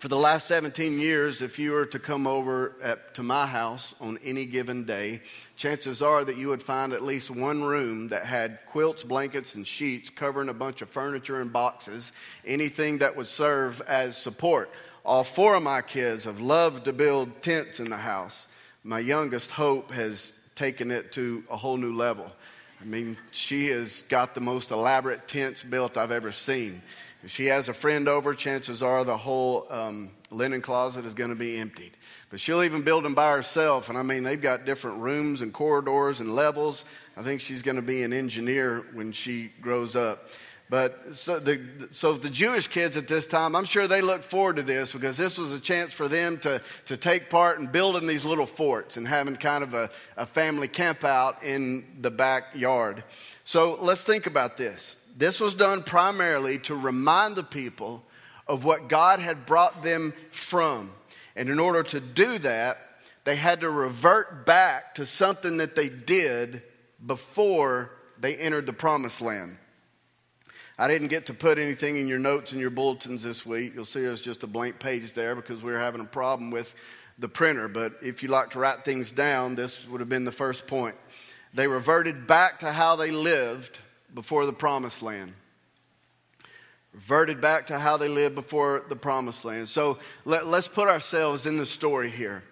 for 0.00 0.08
the 0.08 0.16
last 0.16 0.48
17 0.48 0.98
years, 0.98 1.40
if 1.40 1.60
you 1.60 1.70
were 1.70 1.86
to 1.86 2.00
come 2.00 2.26
over 2.26 2.74
at, 2.82 3.14
to 3.14 3.22
my 3.22 3.46
house 3.46 3.94
on 4.00 4.18
any 4.24 4.44
given 4.44 4.84
day, 4.84 5.22
chances 5.56 6.02
are 6.02 6.24
that 6.24 6.36
you 6.36 6.48
would 6.48 6.62
find 6.62 6.92
at 6.92 7.02
least 7.02 7.30
one 7.30 7.64
room 7.64 8.08
that 8.08 8.24
had 8.24 8.58
quilts, 8.66 9.02
blankets, 9.02 9.54
and 9.54 9.66
sheets 9.66 10.10
covering 10.10 10.48
a 10.48 10.54
bunch 10.54 10.82
of 10.82 10.88
furniture 10.88 11.40
and 11.40 11.52
boxes, 11.52 12.12
anything 12.44 12.98
that 12.98 13.16
would 13.16 13.26
serve 13.26 13.80
as 13.82 14.16
support. 14.16 14.70
All 15.04 15.24
four 15.24 15.54
of 15.54 15.62
my 15.62 15.82
kids 15.82 16.24
have 16.24 16.40
loved 16.40 16.84
to 16.84 16.92
build 16.92 17.42
tents 17.42 17.80
in 17.80 17.90
the 17.90 17.96
house. 17.96 18.46
My 18.84 18.98
youngest, 18.98 19.50
Hope, 19.50 19.90
has 19.90 20.32
taken 20.54 20.90
it 20.90 21.12
to 21.12 21.44
a 21.50 21.56
whole 21.56 21.76
new 21.76 21.94
level. 21.94 22.30
I 22.80 22.84
mean, 22.84 23.16
she 23.30 23.68
has 23.68 24.02
got 24.02 24.34
the 24.34 24.40
most 24.40 24.70
elaborate 24.70 25.26
tents 25.28 25.62
built 25.62 25.96
I've 25.96 26.12
ever 26.12 26.32
seen. 26.32 26.82
If 27.22 27.30
she 27.30 27.46
has 27.46 27.68
a 27.68 27.74
friend 27.74 28.08
over, 28.08 28.34
chances 28.34 28.82
are 28.82 29.04
the 29.04 29.16
whole 29.16 29.66
um, 29.70 30.10
linen 30.30 30.60
closet 30.60 31.04
is 31.04 31.14
going 31.14 31.30
to 31.30 31.36
be 31.36 31.58
emptied. 31.58 31.95
But 32.30 32.40
she'll 32.40 32.64
even 32.64 32.82
build 32.82 33.04
them 33.04 33.14
by 33.14 33.32
herself. 33.32 33.88
And 33.88 33.96
I 33.96 34.02
mean, 34.02 34.24
they've 34.24 34.40
got 34.40 34.64
different 34.64 34.98
rooms 34.98 35.42
and 35.42 35.52
corridors 35.52 36.20
and 36.20 36.34
levels. 36.34 36.84
I 37.16 37.22
think 37.22 37.40
she's 37.40 37.62
going 37.62 37.76
to 37.76 37.82
be 37.82 38.02
an 38.02 38.12
engineer 38.12 38.84
when 38.92 39.12
she 39.12 39.52
grows 39.60 39.94
up. 39.94 40.28
But 40.68 41.14
so 41.14 41.38
the, 41.38 41.60
so 41.92 42.14
the 42.14 42.28
Jewish 42.28 42.66
kids 42.66 42.96
at 42.96 43.06
this 43.06 43.28
time, 43.28 43.54
I'm 43.54 43.66
sure 43.66 43.86
they 43.86 44.00
looked 44.00 44.24
forward 44.24 44.56
to 44.56 44.64
this 44.64 44.92
because 44.92 45.16
this 45.16 45.38
was 45.38 45.52
a 45.52 45.60
chance 45.60 45.92
for 45.92 46.08
them 46.08 46.38
to, 46.38 46.60
to 46.86 46.96
take 46.96 47.30
part 47.30 47.60
in 47.60 47.68
building 47.68 48.08
these 48.08 48.24
little 48.24 48.46
forts 48.46 48.96
and 48.96 49.06
having 49.06 49.36
kind 49.36 49.62
of 49.62 49.74
a, 49.74 49.90
a 50.16 50.26
family 50.26 50.66
camp 50.66 51.04
out 51.04 51.44
in 51.44 51.86
the 52.00 52.10
backyard. 52.10 53.04
So 53.44 53.78
let's 53.80 54.02
think 54.02 54.26
about 54.26 54.56
this. 54.56 54.96
This 55.16 55.38
was 55.38 55.54
done 55.54 55.84
primarily 55.84 56.58
to 56.60 56.74
remind 56.74 57.36
the 57.36 57.44
people 57.44 58.02
of 58.48 58.64
what 58.64 58.88
God 58.88 59.20
had 59.20 59.46
brought 59.46 59.84
them 59.84 60.14
from. 60.32 60.90
And 61.36 61.48
in 61.48 61.60
order 61.60 61.82
to 61.82 62.00
do 62.00 62.38
that, 62.38 62.78
they 63.24 63.36
had 63.36 63.60
to 63.60 63.70
revert 63.70 64.46
back 64.46 64.94
to 64.96 65.06
something 65.06 65.58
that 65.58 65.76
they 65.76 65.88
did 65.88 66.62
before 67.04 67.90
they 68.18 68.36
entered 68.36 68.66
the 68.66 68.72
promised 68.72 69.20
land. 69.20 69.58
I 70.78 70.88
didn't 70.88 71.08
get 71.08 71.26
to 71.26 71.34
put 71.34 71.58
anything 71.58 71.96
in 71.96 72.06
your 72.06 72.18
notes 72.18 72.52
and 72.52 72.60
your 72.60 72.70
bulletins 72.70 73.22
this 73.22 73.46
week. 73.46 73.74
You'll 73.74 73.84
see 73.84 74.02
there's 74.02 74.20
just 74.20 74.42
a 74.42 74.46
blank 74.46 74.78
page 74.78 75.12
there 75.12 75.34
because 75.34 75.62
we 75.62 75.72
were 75.72 75.78
having 75.78 76.00
a 76.00 76.06
problem 76.06 76.50
with 76.50 76.74
the 77.18 77.28
printer. 77.28 77.68
But 77.68 77.94
if 78.02 78.22
you 78.22 78.28
like 78.28 78.50
to 78.50 78.58
write 78.58 78.84
things 78.84 79.12
down, 79.12 79.54
this 79.54 79.86
would 79.88 80.00
have 80.00 80.08
been 80.08 80.24
the 80.24 80.32
first 80.32 80.66
point. 80.66 80.94
They 81.54 81.66
reverted 81.66 82.26
back 82.26 82.60
to 82.60 82.72
how 82.72 82.96
they 82.96 83.10
lived 83.10 83.78
before 84.14 84.44
the 84.44 84.52
promised 84.52 85.02
land. 85.02 85.32
Reverted 86.96 87.42
back 87.42 87.66
to 87.66 87.78
how 87.78 87.98
they 87.98 88.08
lived 88.08 88.34
before 88.34 88.82
the 88.88 88.96
promised 88.96 89.44
land. 89.44 89.68
So 89.68 89.98
let, 90.24 90.44
us 90.44 90.66
put 90.66 90.88
ourselves 90.88 91.44
in 91.44 91.58
the 91.58 91.66
story 91.66 92.10
here. 92.10 92.42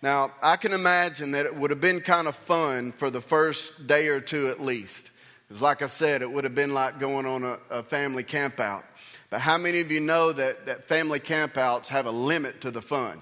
Now, 0.00 0.32
I 0.42 0.56
can 0.56 0.72
imagine 0.72 1.32
that 1.32 1.44
it 1.44 1.54
would 1.54 1.68
have 1.70 1.82
been 1.82 2.00
kind 2.00 2.26
of 2.26 2.34
fun 2.34 2.92
for 2.92 3.10
the 3.10 3.20
first 3.20 3.86
day 3.86 4.08
or 4.08 4.18
two 4.18 4.48
at 4.48 4.58
least. 4.58 5.10
Because, 5.46 5.60
like 5.60 5.82
I 5.82 5.86
said, 5.86 6.22
it 6.22 6.32
would 6.32 6.44
have 6.44 6.54
been 6.54 6.72
like 6.72 6.98
going 6.98 7.26
on 7.26 7.44
a, 7.44 7.58
a 7.68 7.82
family 7.82 8.24
campout. 8.24 8.84
But 9.28 9.42
how 9.42 9.58
many 9.58 9.80
of 9.80 9.90
you 9.90 10.00
know 10.00 10.32
that, 10.32 10.64
that 10.64 10.88
family 10.88 11.20
campouts 11.20 11.88
have 11.88 12.06
a 12.06 12.10
limit 12.10 12.62
to 12.62 12.70
the 12.70 12.80
fun? 12.80 13.20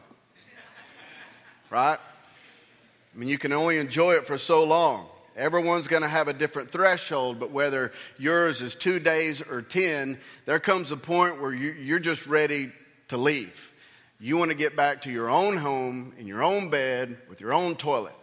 Right? 1.71 1.99
I 1.99 3.19
mean, 3.19 3.29
you 3.29 3.37
can 3.37 3.53
only 3.53 3.79
enjoy 3.79 4.15
it 4.15 4.29
for 4.29 4.39
so 4.39 4.63
long. 4.63 5.09
Everyone's 5.39 5.87
going 5.87 6.03
to 6.03 6.09
have 6.09 6.27
a 6.27 6.33
different 6.33 6.73
threshold, 6.73 7.39
but 7.39 7.53
whether 7.53 7.93
yours 8.19 8.61
is 8.61 8.75
two 8.75 8.99
days 8.99 9.41
or 9.41 9.63
10, 9.63 10.19
there 10.47 10.59
comes 10.59 10.91
a 10.91 10.97
point 10.97 11.41
where 11.41 11.55
you, 11.55 11.71
you're 11.71 12.01
just 12.01 12.27
ready 12.27 12.73
to 13.07 13.17
leave. 13.17 13.73
You 14.19 14.37
want 14.37 14.51
to 14.51 14.57
get 14.57 14.75
back 14.75 15.03
to 15.03 15.13
your 15.13 15.31
own 15.31 15.57
home, 15.57 16.13
in 16.19 16.27
your 16.27 16.43
own 16.43 16.71
bed, 16.71 17.19
with 17.29 17.41
your 17.41 17.53
own 17.53 17.77
toilet. 17.77 18.15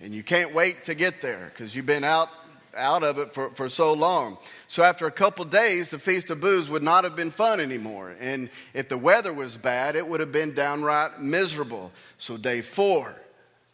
And 0.00 0.12
you 0.12 0.24
can't 0.24 0.52
wait 0.52 0.86
to 0.86 0.96
get 0.96 1.22
there 1.22 1.52
because 1.54 1.76
you've 1.76 1.86
been 1.86 2.02
out 2.02 2.28
out 2.76 3.04
of 3.04 3.18
it 3.18 3.32
for, 3.32 3.50
for 3.50 3.68
so 3.68 3.92
long. 3.92 4.36
So 4.66 4.82
after 4.82 5.06
a 5.06 5.10
couple 5.12 5.44
days, 5.44 5.90
the 5.90 5.98
Feast 6.00 6.28
of 6.30 6.40
Booths 6.40 6.68
would 6.68 6.82
not 6.82 7.04
have 7.04 7.14
been 7.14 7.30
fun 7.30 7.60
anymore. 7.60 8.16
And 8.18 8.50
if 8.72 8.88
the 8.88 8.98
weather 8.98 9.32
was 9.32 9.56
bad, 9.56 9.94
it 9.94 10.08
would 10.08 10.18
have 10.18 10.32
been 10.32 10.54
downright 10.54 11.20
miserable. 11.20 11.92
So 12.18 12.36
day 12.36 12.62
four, 12.62 13.14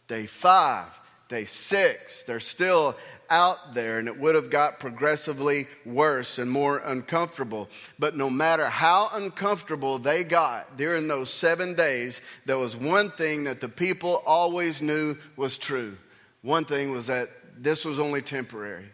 day 0.07 0.27
five, 0.27 0.85
day 1.31 1.45
six, 1.45 2.21
they're 2.23 2.39
still 2.39 2.95
out 3.29 3.73
there 3.73 3.97
and 3.97 4.07
it 4.09 4.19
would 4.19 4.35
have 4.35 4.49
got 4.49 4.79
progressively 4.79 5.65
worse 5.85 6.37
and 6.37 6.51
more 6.51 6.77
uncomfortable. 6.79 7.69
But 7.97 8.15
no 8.15 8.29
matter 8.29 8.67
how 8.67 9.09
uncomfortable 9.13 9.97
they 9.97 10.23
got 10.23 10.77
during 10.77 11.07
those 11.07 11.33
seven 11.33 11.73
days, 11.73 12.19
there 12.45 12.57
was 12.57 12.75
one 12.75 13.09
thing 13.09 13.45
that 13.45 13.61
the 13.61 13.69
people 13.69 14.21
always 14.25 14.81
knew 14.81 15.17
was 15.37 15.57
true. 15.57 15.97
One 16.41 16.65
thing 16.65 16.91
was 16.91 17.07
that 17.07 17.29
this 17.57 17.85
was 17.85 17.97
only 17.97 18.21
temporary. 18.21 18.89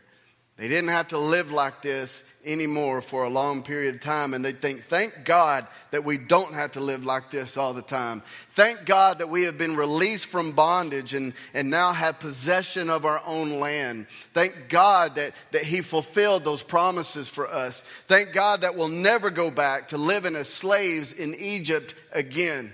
They 0.58 0.68
didn't 0.68 0.90
have 0.90 1.10
to 1.10 1.18
live 1.18 1.52
like 1.52 1.82
this 1.82 2.24
anymore 2.48 3.02
for 3.02 3.24
a 3.24 3.30
long 3.30 3.62
period 3.62 3.96
of 3.96 4.02
time. 4.02 4.34
And 4.34 4.44
they 4.44 4.54
think, 4.54 4.86
thank 4.86 5.26
God 5.26 5.68
that 5.92 6.04
we 6.04 6.18
don't 6.18 6.54
have 6.54 6.72
to 6.72 6.80
live 6.80 7.06
like 7.06 7.30
this 7.30 7.58
all 7.58 7.74
the 7.74 7.82
time. 7.82 8.24
Thank 8.56 8.86
God 8.86 9.20
that 9.20 9.30
we 9.30 9.44
have 9.44 9.58
been 9.58 9.76
released 9.76 10.28
from 10.28 10.54
bondage 10.54 11.14
and, 11.14 11.34
and 11.54 11.70
now 11.70 11.94
have 11.94 12.20
possession 12.20 12.90
of 12.90 13.06
our 13.06 13.22
own 13.26 13.60
land. 13.60 14.08
Thank 14.34 14.70
God 14.70 15.16
that, 15.16 15.34
that 15.52 15.64
He 15.64 15.82
fulfilled 15.82 16.44
those 16.44 16.64
promises 16.64 17.28
for 17.28 17.48
us. 17.48 17.84
Thank 18.08 18.34
God 18.34 18.62
that 18.62 18.76
we'll 18.76 18.88
never 18.88 19.30
go 19.30 19.52
back 19.52 19.90
to 19.90 19.98
living 19.98 20.36
as 20.36 20.48
slaves 20.48 21.12
in 21.12 21.36
Egypt 21.36 21.94
again. 22.12 22.72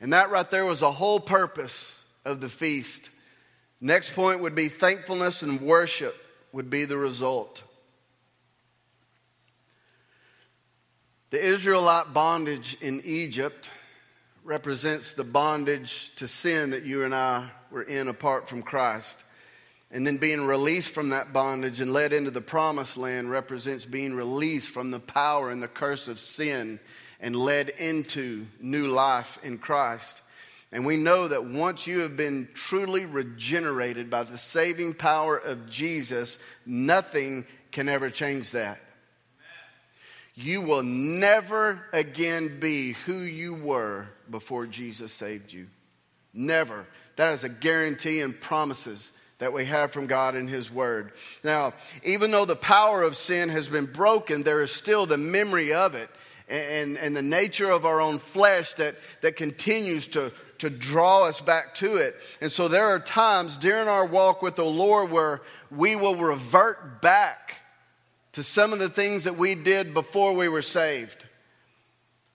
And 0.00 0.12
that 0.12 0.30
right 0.30 0.50
there 0.50 0.64
was 0.64 0.80
the 0.80 0.90
whole 0.90 1.20
purpose 1.20 1.96
of 2.24 2.40
the 2.40 2.48
feast 2.48 3.10
Next 3.84 4.14
point 4.14 4.40
would 4.40 4.54
be 4.54 4.68
thankfulness 4.68 5.42
and 5.42 5.60
worship 5.60 6.16
would 6.52 6.70
be 6.70 6.84
the 6.84 6.96
result. 6.96 7.64
The 11.32 11.42
Israelite 11.42 12.12
bondage 12.12 12.76
in 12.82 13.00
Egypt 13.06 13.70
represents 14.44 15.14
the 15.14 15.24
bondage 15.24 16.14
to 16.16 16.28
sin 16.28 16.68
that 16.70 16.84
you 16.84 17.04
and 17.04 17.14
I 17.14 17.48
were 17.70 17.84
in 17.84 18.08
apart 18.08 18.50
from 18.50 18.62
Christ. 18.62 19.24
And 19.90 20.06
then 20.06 20.18
being 20.18 20.44
released 20.44 20.90
from 20.90 21.08
that 21.08 21.32
bondage 21.32 21.80
and 21.80 21.90
led 21.90 22.12
into 22.12 22.30
the 22.30 22.42
promised 22.42 22.98
land 22.98 23.30
represents 23.30 23.86
being 23.86 24.12
released 24.12 24.68
from 24.68 24.90
the 24.90 25.00
power 25.00 25.50
and 25.50 25.62
the 25.62 25.68
curse 25.68 26.06
of 26.06 26.20
sin 26.20 26.78
and 27.18 27.34
led 27.34 27.70
into 27.70 28.44
new 28.60 28.88
life 28.88 29.38
in 29.42 29.56
Christ. 29.56 30.20
And 30.70 30.84
we 30.84 30.98
know 30.98 31.28
that 31.28 31.46
once 31.46 31.86
you 31.86 32.00
have 32.00 32.14
been 32.14 32.46
truly 32.52 33.06
regenerated 33.06 34.10
by 34.10 34.24
the 34.24 34.36
saving 34.36 34.92
power 34.92 35.38
of 35.38 35.70
Jesus, 35.70 36.38
nothing 36.66 37.46
can 37.70 37.88
ever 37.88 38.10
change 38.10 38.50
that. 38.50 38.80
You 40.42 40.60
will 40.60 40.82
never 40.82 41.80
again 41.92 42.58
be 42.58 42.92
who 42.92 43.18
you 43.18 43.54
were 43.54 44.08
before 44.28 44.66
Jesus 44.66 45.12
saved 45.12 45.52
you. 45.52 45.68
Never. 46.34 46.84
That 47.16 47.34
is 47.34 47.44
a 47.44 47.48
guarantee 47.48 48.20
and 48.20 48.38
promises 48.38 49.12
that 49.38 49.52
we 49.52 49.66
have 49.66 49.92
from 49.92 50.06
God 50.06 50.34
in 50.34 50.48
His 50.48 50.70
Word. 50.70 51.12
Now, 51.44 51.74
even 52.02 52.30
though 52.30 52.44
the 52.44 52.56
power 52.56 53.02
of 53.02 53.16
sin 53.16 53.50
has 53.50 53.68
been 53.68 53.86
broken, 53.86 54.42
there 54.42 54.62
is 54.62 54.72
still 54.72 55.06
the 55.06 55.16
memory 55.16 55.74
of 55.74 55.94
it 55.94 56.10
and, 56.48 56.98
and 56.98 57.16
the 57.16 57.22
nature 57.22 57.70
of 57.70 57.86
our 57.86 58.00
own 58.00 58.18
flesh 58.18 58.74
that, 58.74 58.96
that 59.20 59.36
continues 59.36 60.08
to 60.08 60.32
to 60.62 60.70
draw 60.70 61.24
us 61.24 61.40
back 61.40 61.74
to 61.74 61.96
it. 61.96 62.14
And 62.40 62.50
so 62.50 62.68
there 62.68 62.84
are 62.84 63.00
times 63.00 63.56
during 63.56 63.88
our 63.88 64.06
walk 64.06 64.42
with 64.42 64.54
the 64.54 64.64
Lord 64.64 65.10
where 65.10 65.42
we 65.72 65.96
will 65.96 66.14
revert 66.14 67.02
back 67.02 67.56
to 68.32 68.42
some 68.42 68.72
of 68.72 68.78
the 68.78 68.88
things 68.88 69.24
that 69.24 69.36
we 69.36 69.54
did 69.54 69.94
before 69.94 70.32
we 70.32 70.48
were 70.48 70.62
saved. 70.62 71.26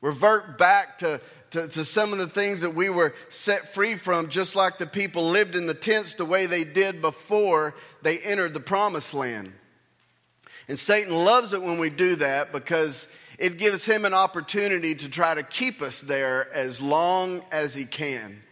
Revert 0.01 0.57
back 0.57 0.99
to, 0.99 1.19
to, 1.51 1.67
to, 1.69 1.83
some 1.83 2.13
of 2.13 2.19
the 2.19 2.27
things 2.27 2.62
that 2.62 2.75
we 2.75 2.89
were 2.89 3.15
set 3.29 3.73
free 3.73 3.95
from, 3.95 4.29
just 4.29 4.55
like 4.55 4.77
the 4.77 4.86
people 4.86 5.29
lived 5.29 5.55
in 5.55 5.65
the 5.65 5.73
tents 5.73 6.13
the 6.13 6.25
way 6.25 6.45
they 6.45 6.63
did 6.63 7.01
before 7.01 7.73
they 8.03 8.19
entered 8.19 8.53
the 8.53 8.60
promised 8.60 9.13
land. 9.13 9.53
And 10.67 10.77
Satan 10.77 11.13
loves 11.13 11.53
it 11.53 11.63
when 11.63 11.79
we 11.79 11.89
do 11.89 12.15
that 12.17 12.51
because 12.51 13.07
it 13.39 13.57
gives 13.57 13.86
him 13.86 14.05
an 14.05 14.13
opportunity 14.13 14.93
to 14.95 15.10
try 15.10 15.33
to 15.33 15.43
keep 15.43 15.81
us 15.81 16.01
there 16.01 16.51
as 16.53 16.81
long 16.81 17.43
as 17.51 17.73
he 17.73 17.86
can. 17.86 18.43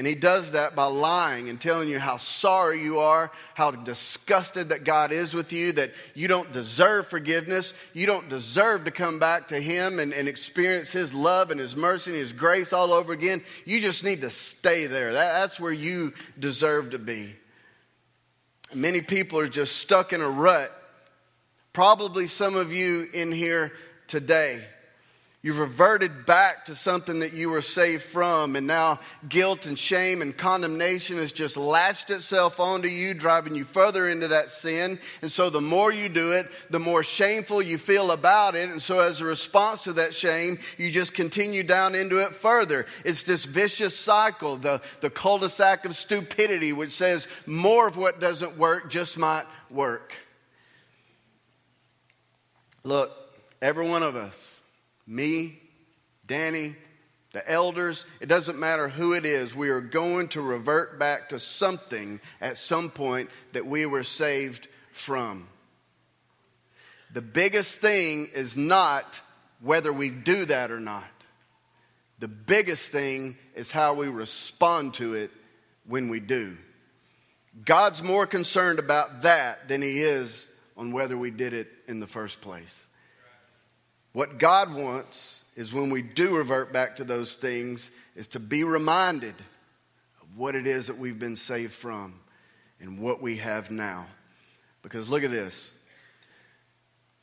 And 0.00 0.06
he 0.06 0.14
does 0.14 0.52
that 0.52 0.74
by 0.74 0.86
lying 0.86 1.50
and 1.50 1.60
telling 1.60 1.90
you 1.90 1.98
how 1.98 2.16
sorry 2.16 2.82
you 2.82 3.00
are, 3.00 3.30
how 3.52 3.70
disgusted 3.70 4.70
that 4.70 4.82
God 4.82 5.12
is 5.12 5.34
with 5.34 5.52
you, 5.52 5.72
that 5.72 5.92
you 6.14 6.26
don't 6.26 6.50
deserve 6.54 7.08
forgiveness. 7.08 7.74
You 7.92 8.06
don't 8.06 8.30
deserve 8.30 8.86
to 8.86 8.92
come 8.92 9.18
back 9.18 9.48
to 9.48 9.60
him 9.60 9.98
and, 9.98 10.14
and 10.14 10.26
experience 10.26 10.90
his 10.90 11.12
love 11.12 11.50
and 11.50 11.60
his 11.60 11.76
mercy 11.76 12.12
and 12.12 12.18
his 12.18 12.32
grace 12.32 12.72
all 12.72 12.94
over 12.94 13.12
again. 13.12 13.42
You 13.66 13.78
just 13.78 14.02
need 14.02 14.22
to 14.22 14.30
stay 14.30 14.86
there. 14.86 15.12
That, 15.12 15.34
that's 15.34 15.60
where 15.60 15.70
you 15.70 16.14
deserve 16.38 16.92
to 16.92 16.98
be. 16.98 17.36
Many 18.72 19.02
people 19.02 19.38
are 19.38 19.48
just 19.48 19.76
stuck 19.76 20.14
in 20.14 20.22
a 20.22 20.30
rut. 20.30 20.72
Probably 21.74 22.26
some 22.26 22.56
of 22.56 22.72
you 22.72 23.06
in 23.12 23.32
here 23.32 23.74
today. 24.06 24.62
You've 25.42 25.58
reverted 25.58 26.26
back 26.26 26.66
to 26.66 26.74
something 26.74 27.20
that 27.20 27.32
you 27.32 27.48
were 27.48 27.62
saved 27.62 28.02
from, 28.02 28.56
and 28.56 28.66
now 28.66 29.00
guilt 29.26 29.64
and 29.64 29.78
shame 29.78 30.20
and 30.20 30.36
condemnation 30.36 31.16
has 31.16 31.32
just 31.32 31.56
latched 31.56 32.10
itself 32.10 32.60
onto 32.60 32.88
you, 32.88 33.14
driving 33.14 33.54
you 33.54 33.64
further 33.64 34.06
into 34.06 34.28
that 34.28 34.50
sin. 34.50 34.98
And 35.22 35.32
so, 35.32 35.48
the 35.48 35.62
more 35.62 35.90
you 35.90 36.10
do 36.10 36.32
it, 36.32 36.50
the 36.68 36.78
more 36.78 37.02
shameful 37.02 37.62
you 37.62 37.78
feel 37.78 38.10
about 38.10 38.54
it. 38.54 38.68
And 38.68 38.82
so, 38.82 39.00
as 39.00 39.22
a 39.22 39.24
response 39.24 39.80
to 39.82 39.94
that 39.94 40.12
shame, 40.12 40.58
you 40.76 40.90
just 40.90 41.14
continue 41.14 41.62
down 41.62 41.94
into 41.94 42.18
it 42.18 42.36
further. 42.36 42.84
It's 43.06 43.22
this 43.22 43.46
vicious 43.46 43.96
cycle, 43.96 44.58
the, 44.58 44.82
the 45.00 45.08
cul 45.08 45.38
de 45.38 45.48
sac 45.48 45.86
of 45.86 45.96
stupidity, 45.96 46.74
which 46.74 46.92
says 46.92 47.26
more 47.46 47.88
of 47.88 47.96
what 47.96 48.20
doesn't 48.20 48.58
work 48.58 48.90
just 48.90 49.16
might 49.16 49.46
work. 49.70 50.14
Look, 52.84 53.10
every 53.62 53.88
one 53.88 54.02
of 54.02 54.16
us 54.16 54.59
me, 55.10 55.60
Danny, 56.26 56.76
the 57.32 57.48
elders, 57.48 58.04
it 58.20 58.26
doesn't 58.26 58.58
matter 58.58 58.88
who 58.88 59.12
it 59.12 59.24
is, 59.24 59.54
we 59.54 59.68
are 59.70 59.80
going 59.80 60.28
to 60.28 60.40
revert 60.40 60.98
back 60.98 61.28
to 61.30 61.38
something 61.38 62.20
at 62.40 62.56
some 62.56 62.90
point 62.90 63.30
that 63.52 63.66
we 63.66 63.86
were 63.86 64.04
saved 64.04 64.68
from. 64.92 65.48
The 67.12 67.22
biggest 67.22 67.80
thing 67.80 68.30
is 68.32 68.56
not 68.56 69.20
whether 69.60 69.92
we 69.92 70.10
do 70.10 70.44
that 70.46 70.70
or 70.70 70.80
not. 70.80 71.04
The 72.20 72.28
biggest 72.28 72.92
thing 72.92 73.36
is 73.54 73.70
how 73.70 73.94
we 73.94 74.08
respond 74.08 74.94
to 74.94 75.14
it 75.14 75.30
when 75.86 76.08
we 76.08 76.20
do. 76.20 76.56
God's 77.64 78.02
more 78.02 78.26
concerned 78.26 78.78
about 78.78 79.22
that 79.22 79.68
than 79.68 79.82
He 79.82 80.02
is 80.02 80.46
on 80.76 80.92
whether 80.92 81.16
we 81.16 81.30
did 81.30 81.52
it 81.52 81.68
in 81.88 81.98
the 81.98 82.06
first 82.06 82.40
place. 82.40 82.74
What 84.12 84.38
God 84.38 84.74
wants 84.74 85.44
is 85.56 85.72
when 85.72 85.90
we 85.90 86.02
do 86.02 86.36
revert 86.36 86.72
back 86.72 86.96
to 86.96 87.04
those 87.04 87.34
things, 87.34 87.90
is 88.16 88.26
to 88.28 88.40
be 88.40 88.64
reminded 88.64 89.34
of 90.20 90.36
what 90.36 90.54
it 90.54 90.66
is 90.66 90.88
that 90.88 90.98
we've 90.98 91.18
been 91.18 91.36
saved 91.36 91.72
from 91.72 92.14
and 92.80 92.98
what 92.98 93.22
we 93.22 93.36
have 93.36 93.70
now. 93.70 94.06
Because 94.82 95.08
look 95.08 95.22
at 95.22 95.30
this. 95.30 95.70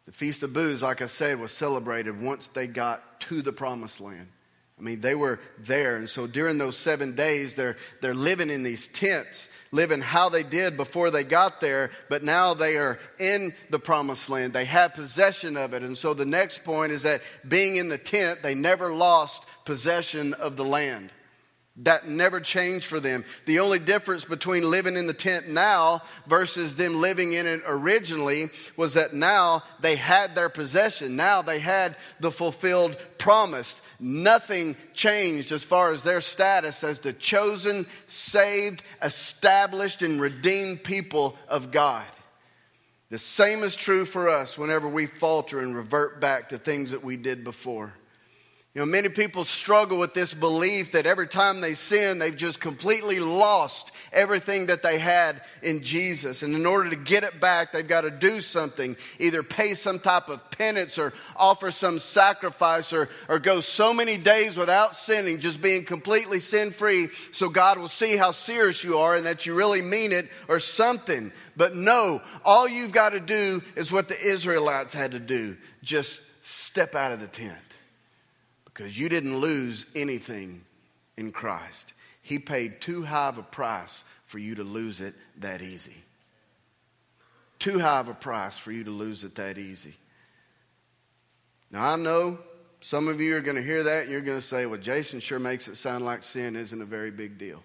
The 0.05 0.11
Feast 0.13 0.43
of 0.43 0.53
Booths, 0.53 0.81
like 0.81 1.01
I 1.01 1.07
said, 1.07 1.39
was 1.39 1.51
celebrated 1.51 2.21
once 2.21 2.47
they 2.47 2.67
got 2.67 3.19
to 3.21 3.41
the 3.41 3.51
promised 3.51 3.99
land. 3.99 4.27
I 4.79 4.83
mean, 4.83 5.01
they 5.01 5.15
were 5.15 5.39
there. 5.57 5.95
And 5.95 6.07
so 6.07 6.27
during 6.27 6.59
those 6.59 6.77
seven 6.77 7.15
days, 7.15 7.55
they're, 7.55 7.77
they're 7.99 8.13
living 8.13 8.51
in 8.51 8.61
these 8.61 8.87
tents, 8.87 9.49
living 9.71 10.01
how 10.01 10.29
they 10.29 10.43
did 10.43 10.77
before 10.77 11.09
they 11.09 11.23
got 11.23 11.59
there, 11.61 11.89
but 12.09 12.23
now 12.23 12.53
they 12.53 12.77
are 12.77 12.99
in 13.17 13.55
the 13.71 13.79
promised 13.79 14.29
land. 14.29 14.53
They 14.53 14.65
have 14.65 14.93
possession 14.93 15.57
of 15.57 15.73
it. 15.73 15.81
And 15.81 15.97
so 15.97 16.13
the 16.13 16.25
next 16.25 16.63
point 16.63 16.91
is 16.91 17.03
that 17.03 17.21
being 17.47 17.77
in 17.77 17.89
the 17.89 17.97
tent, 17.97 18.43
they 18.43 18.53
never 18.53 18.93
lost 18.93 19.43
possession 19.65 20.35
of 20.35 20.57
the 20.57 20.65
land. 20.65 21.11
That 21.81 22.07
never 22.07 22.39
changed 22.39 22.87
for 22.87 22.99
them. 22.99 23.23
The 23.45 23.59
only 23.59 23.77
difference 23.77 24.25
between 24.25 24.67
living 24.67 24.95
in 24.95 25.05
the 25.05 25.13
tent 25.13 25.47
now 25.47 26.01
versus 26.25 26.73
them 26.73 27.01
living 27.01 27.33
in 27.33 27.45
it 27.45 27.61
originally 27.67 28.49
was 28.75 28.95
that 28.95 29.13
now 29.13 29.61
they 29.79 29.95
had 29.95 30.33
their 30.33 30.49
possession. 30.49 31.15
Now 31.15 31.43
they 31.43 31.59
had 31.59 31.95
the 32.19 32.31
fulfilled 32.31 32.97
promise. 33.19 33.75
Nothing 33.99 34.75
changed 34.93 35.51
as 35.51 35.63
far 35.63 35.91
as 35.91 36.03
their 36.03 36.21
status 36.21 36.83
as 36.83 36.99
the 36.99 37.13
chosen, 37.13 37.87
saved, 38.07 38.83
established, 39.01 40.01
and 40.01 40.21
redeemed 40.21 40.83
people 40.83 41.35
of 41.47 41.71
God. 41.71 42.05
The 43.09 43.17
same 43.17 43.63
is 43.63 43.75
true 43.75 44.05
for 44.05 44.29
us 44.29 44.57
whenever 44.57 44.87
we 44.87 45.05
falter 45.05 45.59
and 45.59 45.75
revert 45.75 46.19
back 46.19 46.49
to 46.49 46.57
things 46.57 46.91
that 46.91 47.03
we 47.03 47.15
did 47.15 47.43
before. 47.43 47.93
You 48.77 48.85
know, 48.85 48.91
many 48.91 49.09
people 49.09 49.43
struggle 49.43 49.97
with 49.97 50.13
this 50.13 50.35
belief 50.35 50.91
that 50.91 51.07
every 51.07 51.27
time 51.27 51.61
they 51.61 51.73
sin, 51.73 52.19
they've 52.19 52.37
just 52.37 52.59
completely 52.59 53.19
lost 53.19 53.91
everything 54.13 54.67
that 54.67 54.83
they 54.83 54.99
had 54.99 55.41
in 55.63 55.81
Jesus. 55.81 56.43
And 56.43 56.53
in 56.53 56.63
order 56.67 56.91
to 56.91 56.95
get 56.95 57.23
it 57.23 57.39
back, 57.39 57.71
they've 57.71 57.87
got 57.87 58.01
to 58.01 58.11
do 58.11 58.39
something 58.39 58.95
either 59.17 59.41
pay 59.41 59.73
some 59.73 59.97
type 59.97 60.29
of 60.29 60.51
penance 60.51 60.99
or 60.99 61.13
offer 61.35 61.71
some 61.71 61.97
sacrifice 61.97 62.93
or, 62.93 63.09
or 63.27 63.39
go 63.39 63.61
so 63.61 63.95
many 63.95 64.15
days 64.15 64.57
without 64.57 64.95
sinning, 64.95 65.39
just 65.39 65.59
being 65.59 65.83
completely 65.83 66.39
sin 66.39 66.69
free, 66.69 67.09
so 67.31 67.49
God 67.49 67.79
will 67.79 67.87
see 67.87 68.15
how 68.15 68.29
serious 68.29 68.83
you 68.83 68.99
are 68.99 69.15
and 69.15 69.25
that 69.25 69.47
you 69.47 69.55
really 69.55 69.81
mean 69.81 70.11
it 70.11 70.29
or 70.47 70.59
something. 70.59 71.31
But 71.55 71.75
no, 71.75 72.21
all 72.45 72.67
you've 72.67 72.91
got 72.91 73.13
to 73.13 73.19
do 73.19 73.63
is 73.75 73.91
what 73.91 74.07
the 74.07 74.21
Israelites 74.21 74.93
had 74.93 75.13
to 75.13 75.19
do 75.19 75.57
just 75.81 76.21
step 76.43 76.93
out 76.93 77.11
of 77.11 77.19
the 77.19 77.25
tent 77.25 77.57
because 78.77 78.97
you 78.97 79.09
didn't 79.09 79.39
lose 79.39 79.87
anything 79.95 80.63
in 81.17 81.31
Christ. 81.31 81.93
He 82.21 82.37
paid 82.37 82.79
too 82.79 83.01
high 83.01 83.29
of 83.29 83.39
a 83.39 83.43
price 83.43 84.03
for 84.27 84.37
you 84.37 84.53
to 84.53 84.63
lose 84.63 85.01
it 85.01 85.15
that 85.39 85.63
easy. 85.63 85.95
Too 87.57 87.79
high 87.79 87.99
of 87.99 88.07
a 88.07 88.13
price 88.13 88.55
for 88.55 88.71
you 88.71 88.83
to 88.83 88.91
lose 88.91 89.23
it 89.23 89.33
that 89.33 89.57
easy. 89.57 89.95
Now, 91.71 91.87
I 91.87 91.95
know 91.95 92.37
some 92.79 93.07
of 93.07 93.19
you 93.19 93.35
are 93.35 93.41
going 93.41 93.55
to 93.55 93.63
hear 93.63 93.81
that 93.81 94.03
and 94.03 94.11
you're 94.11 94.21
going 94.21 94.39
to 94.39 94.45
say, 94.45 94.67
well, 94.67 94.79
Jason 94.79 95.21
sure 95.21 95.39
makes 95.39 95.67
it 95.67 95.75
sound 95.75 96.05
like 96.05 96.21
sin 96.21 96.55
isn't 96.55 96.79
a 96.79 96.85
very 96.85 97.09
big 97.09 97.39
deal. 97.39 97.63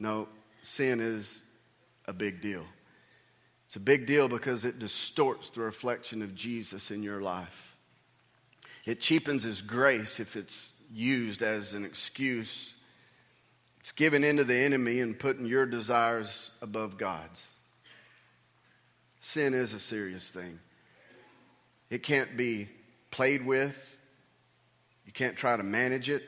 No, 0.00 0.26
sin 0.62 0.98
is 0.98 1.40
a 2.06 2.12
big 2.12 2.42
deal. 2.42 2.64
It's 3.68 3.76
a 3.76 3.80
big 3.80 4.08
deal 4.08 4.26
because 4.26 4.64
it 4.64 4.80
distorts 4.80 5.50
the 5.50 5.60
reflection 5.60 6.20
of 6.20 6.34
Jesus 6.34 6.90
in 6.90 7.04
your 7.04 7.20
life. 7.20 7.69
It 8.86 9.00
cheapens 9.00 9.42
his 9.42 9.60
grace 9.62 10.20
if 10.20 10.36
it's 10.36 10.72
used 10.92 11.42
as 11.42 11.74
an 11.74 11.84
excuse. 11.84 12.74
It's 13.80 13.92
giving 13.92 14.24
into 14.24 14.44
the 14.44 14.56
enemy 14.56 15.00
and 15.00 15.18
putting 15.18 15.46
your 15.46 15.66
desires 15.66 16.50
above 16.60 16.98
God's. 16.98 17.46
Sin 19.20 19.54
is 19.54 19.74
a 19.74 19.78
serious 19.78 20.28
thing. 20.28 20.58
It 21.90 22.02
can't 22.02 22.36
be 22.36 22.68
played 23.10 23.44
with. 23.44 23.76
You 25.06 25.12
can't 25.12 25.36
try 25.36 25.56
to 25.56 25.62
manage 25.62 26.08
it, 26.08 26.22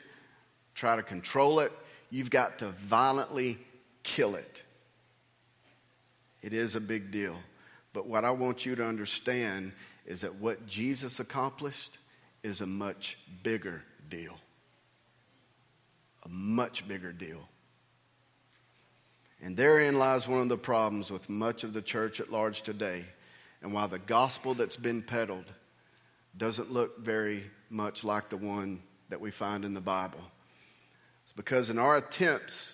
try 0.75 0.95
to 0.95 1.03
control 1.03 1.61
it. 1.61 1.71
You've 2.09 2.29
got 2.29 2.59
to 2.59 2.69
violently 2.69 3.57
kill 4.03 4.35
it. 4.35 4.61
It 6.41 6.53
is 6.53 6.75
a 6.75 6.81
big 6.81 7.09
deal. 7.09 7.37
But 7.93 8.07
what 8.07 8.25
I 8.25 8.31
want 8.31 8.65
you 8.65 8.75
to 8.75 8.85
understand 8.85 9.71
is 10.05 10.21
that 10.21 10.35
what 10.35 10.67
Jesus 10.67 11.19
accomplished 11.19 11.97
is 12.43 12.61
a 12.61 12.67
much 12.67 13.17
bigger 13.41 13.81
deal. 14.09 14.35
A 16.23 16.29
much 16.29 16.87
bigger 16.87 17.11
deal. 17.11 17.47
And 19.41 19.57
therein 19.57 19.97
lies 19.97 20.27
one 20.27 20.41
of 20.41 20.49
the 20.49 20.57
problems 20.57 21.11
with 21.11 21.29
much 21.29 21.63
of 21.63 21.73
the 21.73 21.81
church 21.81 22.19
at 22.19 22.31
large 22.31 22.61
today. 22.61 23.05
And 23.61 23.73
why 23.73 23.87
the 23.87 23.99
gospel 23.99 24.53
that's 24.53 24.75
been 24.75 25.01
peddled 25.01 25.45
doesn't 26.37 26.71
look 26.71 26.99
very 26.99 27.43
much 27.69 28.03
like 28.03 28.29
the 28.29 28.37
one 28.37 28.81
that 29.09 29.19
we 29.19 29.31
find 29.31 29.65
in 29.65 29.73
the 29.73 29.81
Bible. 29.81 30.19
It's 31.23 31.33
because 31.33 31.69
in 31.69 31.77
our 31.77 31.97
attempts 31.97 32.71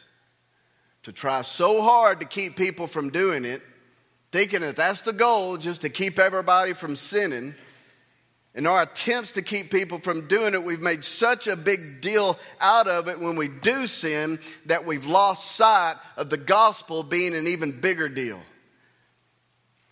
to 1.03 1.11
try 1.11 1.41
so 1.41 1.81
hard 1.81 2.19
to 2.19 2.25
keep 2.25 2.55
people 2.55 2.87
from 2.87 3.09
doing 3.09 3.45
it, 3.45 3.61
thinking 4.31 4.61
that 4.61 4.75
that's 4.75 5.01
the 5.01 5.13
goal, 5.13 5.57
just 5.57 5.81
to 5.81 5.89
keep 5.89 6.19
everybody 6.19 6.73
from 6.73 6.95
sinning, 6.95 7.55
in 8.55 8.65
our 8.65 8.81
attempts 8.81 9.33
to 9.33 9.41
keep 9.41 9.69
people 9.69 9.99
from 9.99 10.27
doing 10.27 10.53
it, 10.53 10.63
we've 10.63 10.81
made 10.81 11.05
such 11.05 11.47
a 11.47 11.55
big 11.55 12.01
deal 12.01 12.39
out 12.59 12.87
of 12.87 13.07
it 13.07 13.19
when 13.19 13.35
we 13.35 13.47
do 13.47 13.85
sin 13.85 14.39
that 14.65 14.85
we've 14.85 15.05
lost 15.05 15.51
sight 15.51 15.97
of 16.17 16.29
the 16.29 16.37
gospel 16.37 17.03
being 17.03 17.35
an 17.35 17.47
even 17.47 17.79
bigger 17.79 18.09
deal. 18.09 18.41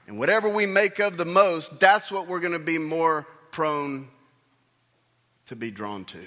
And 0.07 0.17
whatever 0.17 0.49
we 0.49 0.65
make 0.65 0.99
of 0.99 1.17
the 1.17 1.25
most, 1.25 1.79
that's 1.79 2.11
what 2.11 2.27
we're 2.27 2.39
going 2.39 2.53
to 2.53 2.59
be 2.59 2.77
more 2.77 3.27
prone 3.51 4.07
to 5.47 5.55
be 5.55 5.69
drawn 5.69 6.05
to. 6.05 6.25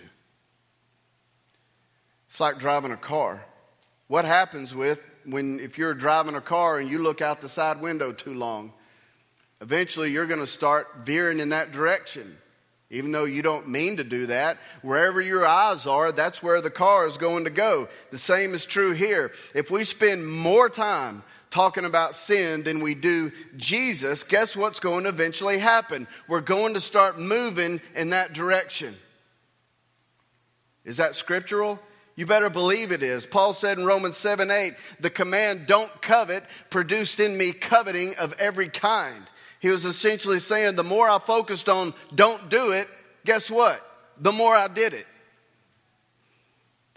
It's 2.29 2.39
like 2.39 2.59
driving 2.59 2.93
a 2.93 2.97
car. 2.97 3.45
What 4.07 4.25
happens 4.25 4.75
with 4.75 5.01
when 5.25 5.59
if 5.61 5.79
you're 5.79 5.95
driving 5.95 6.37
a 6.37 6.41
car 6.41 6.79
and 6.79 6.89
you 6.89 6.99
look 6.99 7.21
out 7.21 7.41
the 7.41 7.49
side 7.49 7.81
window 7.81 8.13
too 8.13 8.35
long? 8.35 8.73
Eventually, 9.61 10.11
you're 10.11 10.27
going 10.27 10.41
to 10.41 10.47
start 10.47 10.89
veering 11.05 11.41
in 11.41 11.51
that 11.51 11.73
direction. 11.73 12.37
Even 12.91 13.13
though 13.13 13.25
you 13.25 13.43
don't 13.43 13.69
mean 13.69 13.99
to 13.99 14.05
do 14.05 14.27
that, 14.27 14.59
wherever 14.83 15.21
your 15.21 15.47
eyes 15.47 15.87
are, 15.87 16.11
that's 16.11 16.43
where 16.43 16.61
the 16.61 16.71
car 16.71 17.07
is 17.07 17.17
going 17.19 17.45
to 17.45 17.51
go. 17.51 17.89
The 18.11 18.19
same 18.19 18.53
is 18.53 18.67
true 18.67 18.93
here. 18.93 19.31
If 19.55 19.71
we 19.71 19.85
spend 19.85 20.27
more 20.27 20.69
time 20.69 21.23
talking 21.51 21.85
about 21.85 22.17
sin 22.17 22.65
than 22.65 22.81
we 22.81 22.95
do 22.95 23.31
Jesus, 23.57 24.25
guess 24.25 24.57
what's 24.57 24.81
going 24.81 25.05
to 25.05 25.11
eventually 25.11 25.59
happen? 25.59 26.09
We're 26.27 26.41
going 26.41 26.75
to 26.75 26.81
start 26.81 27.19
moving 27.19 27.81
in 27.95 28.11
that 28.11 28.33
direction. 28.33 28.97
Is 30.85 30.97
that 30.97 31.15
scriptural? 31.15 31.79
You 32.17 32.27
better 32.27 32.51
believe 32.51 32.91
it 32.91 33.03
is. 33.03 33.25
Paul 33.25 33.55
said 33.55 33.79
in 33.79 33.87
Romans 33.87 34.17
7 34.17 34.51
8, 34.51 34.75
the 34.99 35.11
command, 35.11 35.67
don't 35.67 36.03
covet, 36.03 36.45
produced 36.71 37.21
in 37.21 37.37
me 37.39 37.53
coveting 37.53 38.17
of 38.17 38.35
every 38.39 38.69
kind. 38.69 39.23
He 39.61 39.69
was 39.69 39.85
essentially 39.85 40.41
saying 40.41 40.77
the 40.77 40.83
more 40.83 41.09
I 41.09 41.19
focused 41.19 41.69
on 41.69 41.95
don't 42.15 42.49
do 42.49 42.73
it, 42.73 42.89
guess 43.25 43.51
what? 43.51 43.87
The 44.19 44.33
more 44.33 44.55
I 44.55 44.69
did 44.69 44.95
it. 44.95 45.07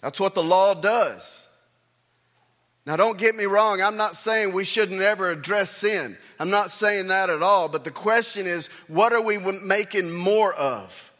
That's 0.02 0.20
what 0.20 0.34
the 0.34 0.44
law 0.44 0.74
does. 0.74 1.48
Now, 2.86 2.98
don't 2.98 3.18
get 3.18 3.36
me 3.36 3.46
wrong. 3.46 3.82
I'm 3.82 3.96
not 3.96 4.18
saying 4.18 4.52
we 4.52 4.66
shouldn't 4.66 5.02
ever 5.02 5.30
address 5.30 5.72
sin. 5.72 6.18
I'm 6.38 6.50
not 6.50 6.70
saying 6.70 7.08
that 7.08 7.30
at 7.30 7.42
all. 7.42 7.70
But 7.70 7.86
the 7.86 7.92
question 7.92 8.46
is, 8.46 8.68
what 8.88 9.14
are 9.14 9.22
we 9.22 9.38
making 9.38 10.12
more 10.12 10.54
of? 10.54 11.12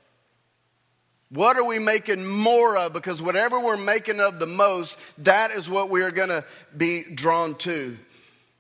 What 1.30 1.58
are 1.58 1.64
we 1.64 1.80
making 1.80 2.26
more 2.26 2.76
of? 2.78 2.92
Because 2.92 3.22
whatever 3.22 3.60
we're 3.60 3.78
making 3.78 4.20
of 4.20 4.40
the 4.40 4.46
most, 4.46 4.98
that 5.20 5.52
is 5.52 5.70
what 5.70 5.90
we 5.90 6.02
are 6.02 6.12
going 6.12 6.30
to 6.30 6.44
be 6.76 7.04
drawn 7.04 7.56
to. 7.60 7.98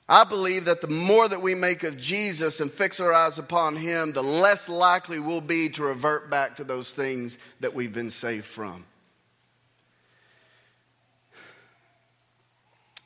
I 0.07 0.25
believe 0.25 0.65
that 0.65 0.81
the 0.81 0.87
more 0.87 1.27
that 1.27 1.41
we 1.41 1.55
make 1.55 1.83
of 1.83 1.97
Jesus 1.97 2.59
and 2.59 2.71
fix 2.71 2.99
our 2.99 3.13
eyes 3.13 3.37
upon 3.37 3.77
Him, 3.77 4.11
the 4.11 4.23
less 4.23 4.67
likely 4.67 5.19
we'll 5.19 5.41
be 5.41 5.69
to 5.69 5.83
revert 5.83 6.29
back 6.29 6.57
to 6.57 6.63
those 6.63 6.91
things 6.91 7.37
that 7.61 7.73
we've 7.73 7.93
been 7.93 8.11
saved 8.11 8.45
from. 8.45 8.83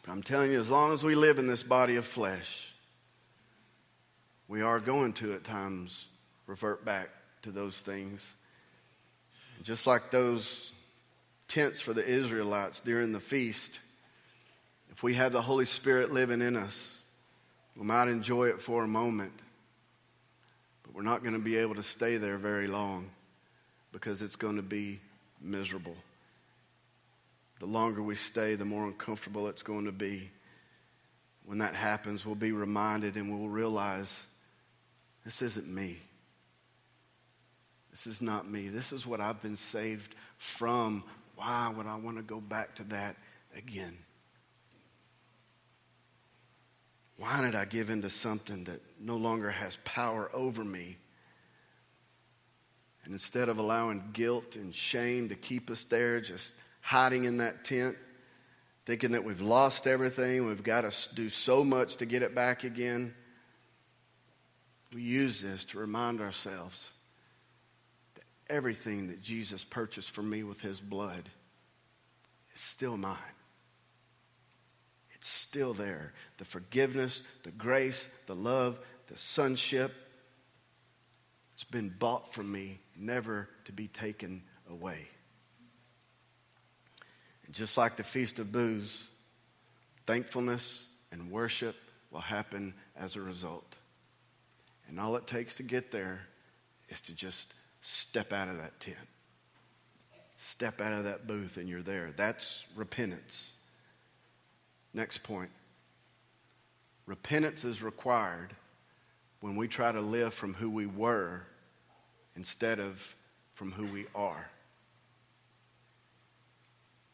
I'm 0.08 0.24
telling 0.24 0.52
you, 0.52 0.60
as 0.60 0.70
long 0.70 0.94
as 0.94 1.04
we 1.04 1.16
live 1.16 1.38
in 1.38 1.48
this 1.48 1.64
body 1.64 1.98
of 1.98 2.06
flesh, 2.06 2.74
we 4.48 4.62
are 4.62 4.80
going 4.80 5.14
to 5.14 5.34
at 5.34 5.44
times 5.44 6.06
revert 6.48 6.86
back 6.86 7.10
to 7.42 7.52
those 7.52 7.80
things. 7.82 8.26
Just 9.64 9.86
like 9.86 10.10
those 10.10 10.72
tents 11.50 11.82
for 11.82 11.94
the 11.94 12.06
Israelites 12.06 12.80
during 12.80 13.12
the 13.12 13.20
feast 13.20 13.80
if 14.98 15.04
we 15.04 15.14
have 15.14 15.32
the 15.32 15.44
Holy 15.44 15.68
Spirit 15.68 16.12
living 16.12 16.42
in 16.42 16.56
us, 16.56 16.98
we 17.76 17.86
might 17.86 18.08
enjoy 18.08 18.46
it 18.46 18.60
for 18.60 18.84
a 18.84 18.88
moment, 18.88 19.32
but 20.82 20.96
we're 20.96 21.04
not 21.04 21.22
going 21.22 21.36
to 21.36 21.40
be 21.40 21.56
able 21.58 21.76
to 21.76 21.84
stay 21.84 22.18
there 22.18 22.40
very 22.40 22.66
long 22.66 23.12
because 23.92 24.24
it's 24.24 24.36
going 24.36 24.56
to 24.56 24.64
be 24.64 25.00
miserable. 25.40 25.96
The 27.60 27.68
longer 27.68 28.02
we 28.02 28.16
stay, 28.16 28.56
the 28.56 28.66
more 28.66 28.88
uncomfortable 28.88 29.48
it's 29.50 29.62
going 29.62 29.86
to 29.86 29.92
be. 29.92 30.32
When 31.46 31.60
that 31.60 31.76
happens, 31.76 32.26
we'll 32.26 32.34
be 32.34 32.52
reminded 32.52 33.18
and 33.18 33.30
we'll 33.30 33.50
realize 33.50 34.12
this 35.24 35.44
isn't 35.44 35.68
me. 35.68 36.00
This 37.92 38.08
is 38.08 38.20
not 38.20 38.50
me. 38.50 38.70
This 38.70 38.92
is 38.92 39.06
what 39.06 39.22
I've 39.22 39.44
been 39.44 39.58
saved 39.58 40.16
from. 40.40 41.04
Why 41.36 41.72
would 41.78 41.86
I 41.86 41.98
want 41.98 42.18
to 42.18 42.24
go 42.24 42.42
back 42.42 42.74
to 42.78 42.84
that 42.86 43.16
again? 43.56 43.96
Why 47.18 47.42
did 47.42 47.56
I 47.56 47.66
give 47.66 47.90
into 47.90 48.10
something 48.10 48.66
that 48.66 48.82
no 49.00 49.18
longer 49.18 49.50
has 49.50 49.78
power 49.84 50.30
over 50.34 50.64
me? 50.64 50.98
And 53.04 53.14
instead 53.14 53.50
of 53.50 53.58
allowing 53.58 54.12
guilt 54.14 54.56
and 54.56 54.74
shame 54.74 55.30
to 55.30 55.36
keep 55.36 55.70
us 55.70 55.84
there, 55.86 56.22
just 56.22 56.54
hiding 56.82 57.24
in 57.24 57.38
that 57.38 57.66
tent, 57.66 57.98
thinking 58.86 59.12
that 59.12 59.24
we've 59.24 59.42
lost 59.42 59.88
everything, 59.88 60.46
we've 60.46 60.64
got 60.64 60.82
to 60.82 61.16
do 61.16 61.30
so 61.30 61.64
much 61.64 61.96
to 61.98 62.06
get 62.06 62.22
it 62.22 62.36
back 62.36 62.64
again, 62.64 63.14
we 64.94 65.02
use 65.02 65.42
this 65.42 65.66
to 65.66 65.80
remind 65.80 66.22
ourselves 66.22 66.92
that 68.16 68.24
everything 68.50 69.08
that 69.08 69.22
Jesus 69.22 69.64
purchased 69.64 70.12
for 70.12 70.22
me 70.22 70.44
with 70.44 70.62
his 70.62 70.80
blood 70.80 71.30
is 72.54 72.62
still 72.62 72.96
mine. 72.96 73.18
It's 75.28 75.36
still 75.36 75.74
there. 75.74 76.14
The 76.38 76.46
forgiveness, 76.46 77.22
the 77.44 77.52
grace, 77.52 78.08
the 78.28 78.36
love, 78.36 78.80
the 79.08 79.18
sonship. 79.18 79.92
It's 81.54 81.66
been 81.66 81.94
bought 82.00 82.34
from 82.34 82.50
me, 82.50 82.80
never 82.96 83.50
to 83.66 83.74
be 83.74 83.90
taken 83.90 84.42
away. 84.70 85.06
And 87.46 87.54
just 87.54 87.76
like 87.76 87.98
the 87.98 88.06
Feast 88.06 88.40
of 88.40 88.54
Booths, 88.54 89.04
thankfulness 90.06 90.88
and 91.12 91.30
worship 91.30 91.76
will 92.10 92.22
happen 92.22 92.74
as 92.96 93.18
a 93.18 93.22
result. 93.22 93.76
And 94.88 94.98
all 94.98 95.18
it 95.18 95.28
takes 95.28 95.56
to 95.56 95.64
get 95.64 95.92
there 95.92 96.22
is 96.88 97.02
to 97.02 97.14
just 97.14 97.54
step 97.82 98.32
out 98.32 98.48
of 98.48 98.60
that 98.60 98.80
tent. 98.80 98.96
Step 100.38 100.80
out 100.80 100.94
of 100.94 101.04
that 101.04 101.28
booth 101.28 101.58
and 101.58 101.68
you're 101.68 101.82
there. 101.82 102.14
That's 102.16 102.64
repentance. 102.78 103.52
Next 104.94 105.24
point 105.24 105.50
repentance 107.06 107.64
is 107.64 107.82
required 107.82 108.54
when 109.42 109.56
we 109.56 109.68
try 109.68 109.92
to 109.92 110.02
live 110.02 110.34
from 110.34 110.54
who 110.54 110.70
we 110.70 110.86
were 110.86 111.42
instead 112.36 112.80
of 112.80 113.16
from 113.54 113.72
who 113.72 113.86
we 113.86 114.06
are. 114.14 114.50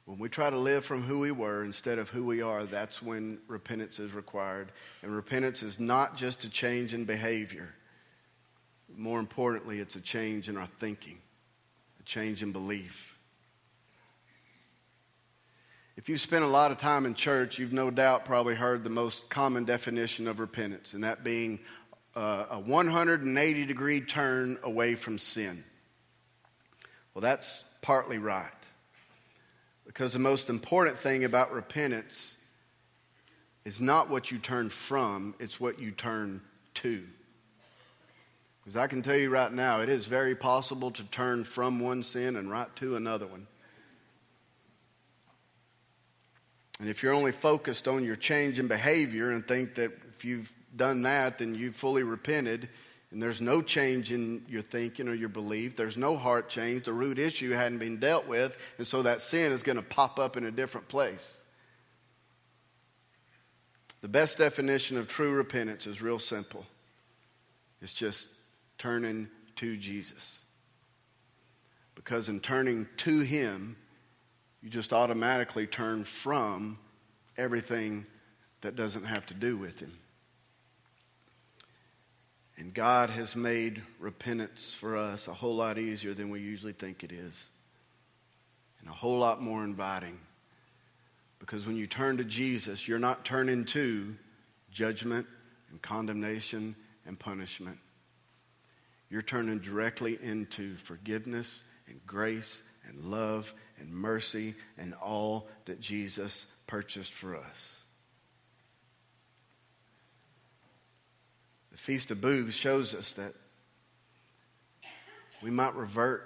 When 0.06 0.20
we 0.20 0.28
try 0.28 0.50
to 0.50 0.58
live 0.58 0.84
from 0.84 1.02
who 1.02 1.20
we 1.20 1.32
were 1.32 1.64
instead 1.64 1.98
of 1.98 2.10
who 2.10 2.26
we 2.26 2.42
are, 2.42 2.66
that's 2.66 3.02
when 3.02 3.40
repentance 3.48 4.00
is 4.00 4.14
required. 4.14 4.74
And 5.02 5.16
repentance 5.16 5.64
is 5.64 5.80
not 5.80 6.18
just 6.18 6.44
a 6.44 6.50
change 6.50 6.94
in 6.94 7.06
behavior. 7.06 7.70
More 8.96 9.20
importantly, 9.20 9.80
it's 9.80 9.96
a 9.96 10.02
change 10.02 10.50
in 10.50 10.58
our 10.58 10.68
thinking, 10.80 11.20
a 12.02 12.04
change 12.04 12.44
in 12.44 12.52
belief. 12.52 13.13
If 15.96 16.10
you've 16.10 16.22
spent 16.22 16.44
a 16.44 16.48
lot 16.48 16.72
of 16.72 16.80
time 16.80 17.06
in 17.06 17.14
church, 17.14 17.60
you've 17.60 17.72
no 17.72 17.92
doubt 17.92 18.26
probably 18.26 18.56
heard 18.56 18.84
the 18.84 18.90
most 18.90 19.30
common 19.30 19.64
definition 19.64 20.28
of 20.28 20.40
repentance, 20.40 20.96
and 20.96 21.04
that 21.04 21.24
being 21.24 21.60
uh, 22.16 22.46
a 22.50 22.60
180 22.60 23.66
degree 23.66 24.02
turn 24.02 24.58
away 24.64 24.96
from 24.96 25.20
sin. 25.20 25.64
Well, 27.14 27.22
that's 27.22 27.64
partly 27.82 28.18
right. 28.18 28.50
Because 29.86 30.14
the 30.14 30.20
most 30.20 30.50
important 30.50 30.98
thing 30.98 31.26
about 31.26 31.54
repentance 31.54 32.36
is 33.64 33.80
not 33.80 34.10
what 34.10 34.32
you 34.32 34.40
turn 34.40 34.72
from, 34.72 35.36
it's 35.40 35.60
what 35.60 35.80
you 35.80 35.92
turn 35.92 36.42
to. 36.76 37.04
Because 38.64 38.78
I 38.78 38.88
can 38.88 39.04
tell 39.04 39.18
you 39.18 39.30
right 39.30 39.54
now, 39.54 39.82
it 39.82 39.90
is 39.90 40.08
very 40.08 40.36
possible 40.36 40.90
to 40.90 41.04
turn 41.04 41.44
from 41.44 41.80
one 41.80 42.02
sin 42.02 42.36
and 42.36 42.50
right 42.50 42.74
to 42.78 42.96
another 42.96 43.28
one. 43.28 43.46
And 46.84 46.90
if 46.90 47.02
you're 47.02 47.14
only 47.14 47.32
focused 47.32 47.88
on 47.88 48.04
your 48.04 48.18
change 48.18 48.60
in 48.60 48.68
behavior 48.68 49.32
and 49.32 49.48
think 49.48 49.76
that 49.76 49.94
if 50.18 50.26
you've 50.26 50.52
done 50.76 51.04
that, 51.04 51.38
then 51.40 51.56
you've 51.56 51.78
fully 51.78 52.04
repented, 52.04 52.68
and 53.10 53.24
there's 53.24 53.40
no 53.40 53.62
change 53.62 54.12
in 54.12 54.44
your 54.50 54.62
thinking 54.62 55.08
or 55.08 55.14
your 55.14 55.30
belief, 55.30 55.78
there's 55.78 55.96
no 55.96 56.18
heart 56.18 56.50
change, 56.50 56.84
the 56.84 56.92
root 56.92 57.20
issue 57.20 57.52
hadn't 57.52 57.78
been 57.78 58.02
dealt 58.02 58.28
with, 58.28 58.58
and 58.78 58.86
so 58.86 59.02
that 59.04 59.22
sin 59.22 59.54
is 59.54 59.64
going 59.64 59.78
to 59.78 59.82
pop 59.82 60.20
up 60.20 60.36
in 60.36 60.46
a 60.46 60.52
different 60.52 60.90
place. 60.90 61.38
The 64.02 64.10
best 64.10 64.38
definition 64.38 64.98
of 64.98 65.08
true 65.08 65.32
repentance 65.32 65.88
is 65.88 66.02
real 66.02 66.20
simple 66.20 66.66
it's 67.82 67.94
just 67.94 68.28
turning 68.78 69.30
to 69.56 69.78
Jesus. 69.78 70.38
Because 71.96 72.28
in 72.28 72.42
turning 72.42 72.90
to 72.98 73.22
Him, 73.22 73.78
you 74.64 74.70
just 74.70 74.94
automatically 74.94 75.68
turn 75.68 76.06
from 76.06 76.80
everything 77.38 78.06
that 78.62 78.78
doesn't 78.78 79.04
have 79.04 79.26
to 79.26 79.34
do 79.34 79.58
with 79.58 79.78
Him. 79.80 79.92
And 82.58 82.74
God 82.74 83.10
has 83.10 83.36
made 83.36 83.82
repentance 84.00 84.74
for 84.74 84.96
us 84.96 85.28
a 85.28 85.34
whole 85.34 85.56
lot 85.56 85.78
easier 85.78 86.14
than 86.14 86.30
we 86.30 86.40
usually 86.40 86.72
think 86.72 87.04
it 87.04 87.12
is, 87.12 87.34
and 88.80 88.90
a 88.90 88.94
whole 88.94 89.18
lot 89.18 89.42
more 89.42 89.64
inviting. 89.66 90.18
Because 91.40 91.68
when 91.68 91.76
you 91.76 91.88
turn 91.88 92.18
to 92.18 92.24
Jesus, 92.24 92.88
you're 92.88 93.00
not 93.00 93.26
turning 93.26 93.66
to 93.66 94.16
judgment 94.72 95.28
and 95.72 95.82
condemnation 95.82 96.74
and 97.06 97.20
punishment. 97.20 97.78
You're 99.10 99.24
turning 99.24 99.60
directly 99.60 100.18
into 100.22 100.78
forgiveness 100.78 101.64
and 101.88 102.00
grace 102.08 102.64
and 102.88 103.04
love 103.04 103.54
and 103.80 103.92
mercy 103.92 104.56
and 104.78 104.94
all 104.96 105.48
that 105.66 105.80
Jesus 105.80 106.46
purchased 106.68 107.14
for 107.14 107.36
us. 107.36 107.80
The 111.72 111.78
Feast 111.78 112.12
of 112.12 112.22
Booths 112.22 112.56
shows 112.56 112.94
us 112.94 113.14
that 113.14 113.34
we 115.42 115.50
might 115.50 115.76
revert 115.76 116.24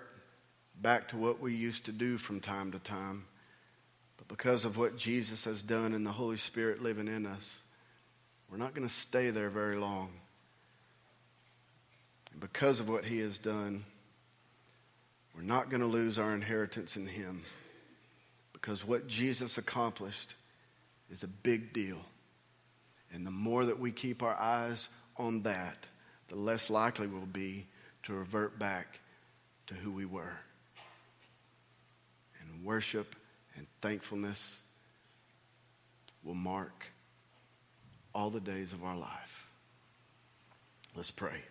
back 0.81 1.07
to 1.09 1.17
what 1.17 1.39
we 1.39 1.55
used 1.55 1.85
to 1.85 1.91
do 1.91 2.17
from 2.17 2.39
time 2.39 2.71
to 2.71 2.79
time. 2.79 3.25
But 4.17 4.27
because 4.27 4.65
of 4.65 4.77
what 4.77 4.97
Jesus 4.97 5.45
has 5.45 5.63
done 5.63 5.93
and 5.93 6.05
the 6.05 6.11
Holy 6.11 6.37
Spirit 6.37 6.83
living 6.83 7.07
in 7.07 7.25
us, 7.25 7.57
we're 8.49 8.57
not 8.57 8.73
going 8.73 8.87
to 8.87 8.93
stay 8.93 9.31
there 9.31 9.49
very 9.49 9.75
long. 9.75 10.09
And 12.31 12.39
because 12.39 12.79
of 12.79 12.89
what 12.89 13.05
He 13.05 13.19
has 13.19 13.37
done, 13.37 13.85
we're 15.37 15.43
not 15.43 15.69
going 15.69 15.81
to 15.81 15.87
lose 15.87 16.17
our 16.17 16.33
inheritance 16.33 16.97
in 16.97 17.05
Him 17.05 17.43
because 18.53 18.83
what 18.83 19.07
Jesus 19.07 19.59
accomplished 19.59 20.33
is 21.11 21.21
a 21.21 21.27
big 21.27 21.73
deal. 21.73 21.99
And 23.13 23.25
the 23.25 23.31
more 23.31 23.63
that 23.65 23.79
we 23.79 23.91
keep 23.91 24.23
our 24.23 24.35
eyes 24.35 24.89
on 25.15 25.43
that, 25.43 25.77
the 26.27 26.35
less 26.35 26.71
likely 26.71 27.05
we'll 27.05 27.21
be 27.27 27.67
to 28.03 28.13
revert 28.13 28.57
back 28.57 28.99
to 29.67 29.75
who 29.75 29.91
we 29.91 30.05
were. 30.05 30.37
And 32.41 32.65
worship 32.65 33.15
and 33.55 33.67
thankfulness 33.81 34.57
will 36.23 36.33
mark 36.33 36.87
all 38.13 38.31
the 38.31 38.39
days 38.39 38.73
of 38.73 38.83
our 38.83 38.97
life. 38.97 39.47
Let's 40.95 41.11
pray. 41.11 41.43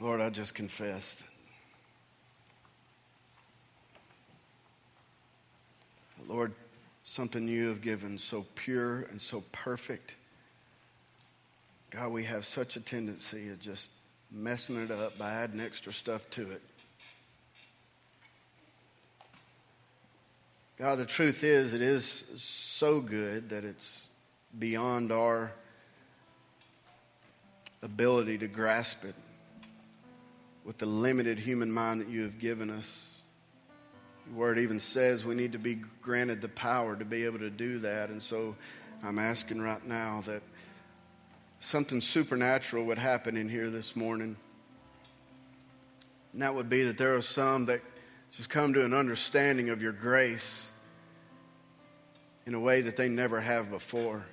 Lord, 0.00 0.20
I 0.20 0.30
just 0.30 0.54
confessed. 0.54 1.24
Lord, 6.28 6.52
something 7.04 7.48
you 7.48 7.68
have 7.68 7.80
given 7.80 8.18
so 8.18 8.46
pure 8.54 9.02
and 9.10 9.20
so 9.20 9.42
perfect. 9.50 10.14
God, 11.90 12.12
we 12.12 12.22
have 12.24 12.44
such 12.44 12.76
a 12.76 12.80
tendency 12.80 13.48
of 13.48 13.60
just 13.60 13.90
messing 14.30 14.76
it 14.76 14.90
up 14.90 15.18
by 15.18 15.32
adding 15.32 15.60
extra 15.60 15.92
stuff 15.92 16.28
to 16.30 16.52
it. 16.52 16.62
God, 20.78 20.98
the 20.98 21.06
truth 21.06 21.42
is, 21.42 21.74
it 21.74 21.82
is 21.82 22.22
so 22.36 23.00
good 23.00 23.48
that 23.48 23.64
it's 23.64 24.06
beyond 24.56 25.10
our 25.10 25.50
ability 27.82 28.38
to 28.38 28.46
grasp 28.46 29.04
it 29.04 29.14
with 30.68 30.76
the 30.76 30.84
limited 30.84 31.38
human 31.38 31.72
mind 31.72 31.98
that 31.98 32.10
you 32.10 32.20
have 32.20 32.38
given 32.38 32.68
us. 32.68 33.06
The 34.26 34.34
word 34.34 34.58
even 34.58 34.78
says 34.78 35.24
we 35.24 35.34
need 35.34 35.52
to 35.52 35.58
be 35.58 35.76
granted 36.02 36.42
the 36.42 36.50
power 36.50 36.94
to 36.94 37.06
be 37.06 37.24
able 37.24 37.38
to 37.38 37.48
do 37.48 37.78
that. 37.78 38.10
And 38.10 38.22
so 38.22 38.54
I'm 39.02 39.18
asking 39.18 39.62
right 39.62 39.82
now 39.86 40.22
that 40.26 40.42
something 41.60 42.02
supernatural 42.02 42.84
would 42.84 42.98
happen 42.98 43.38
in 43.38 43.48
here 43.48 43.70
this 43.70 43.96
morning. 43.96 44.36
And 46.34 46.42
that 46.42 46.54
would 46.54 46.68
be 46.68 46.84
that 46.84 46.98
there 46.98 47.16
are 47.16 47.22
some 47.22 47.64
that 47.64 47.80
just 48.36 48.50
come 48.50 48.74
to 48.74 48.84
an 48.84 48.92
understanding 48.92 49.70
of 49.70 49.80
your 49.80 49.92
grace 49.92 50.70
in 52.44 52.52
a 52.52 52.60
way 52.60 52.82
that 52.82 52.94
they 52.94 53.08
never 53.08 53.40
have 53.40 53.70
before. 53.70 54.26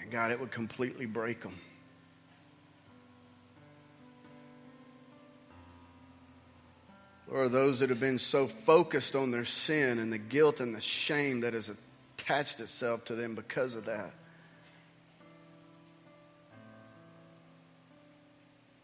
And 0.00 0.10
God, 0.10 0.30
it 0.30 0.40
would 0.40 0.52
completely 0.52 1.04
break 1.04 1.42
them. 1.42 1.58
Or 7.30 7.48
those 7.48 7.80
that 7.80 7.90
have 7.90 8.00
been 8.00 8.18
so 8.18 8.46
focused 8.46 9.16
on 9.16 9.30
their 9.30 9.44
sin 9.44 9.98
and 9.98 10.12
the 10.12 10.18
guilt 10.18 10.60
and 10.60 10.74
the 10.74 10.80
shame 10.80 11.40
that 11.40 11.54
has 11.54 11.70
attached 12.18 12.60
itself 12.60 13.04
to 13.04 13.14
them 13.14 13.34
because 13.34 13.74
of 13.74 13.86
that. 13.86 14.12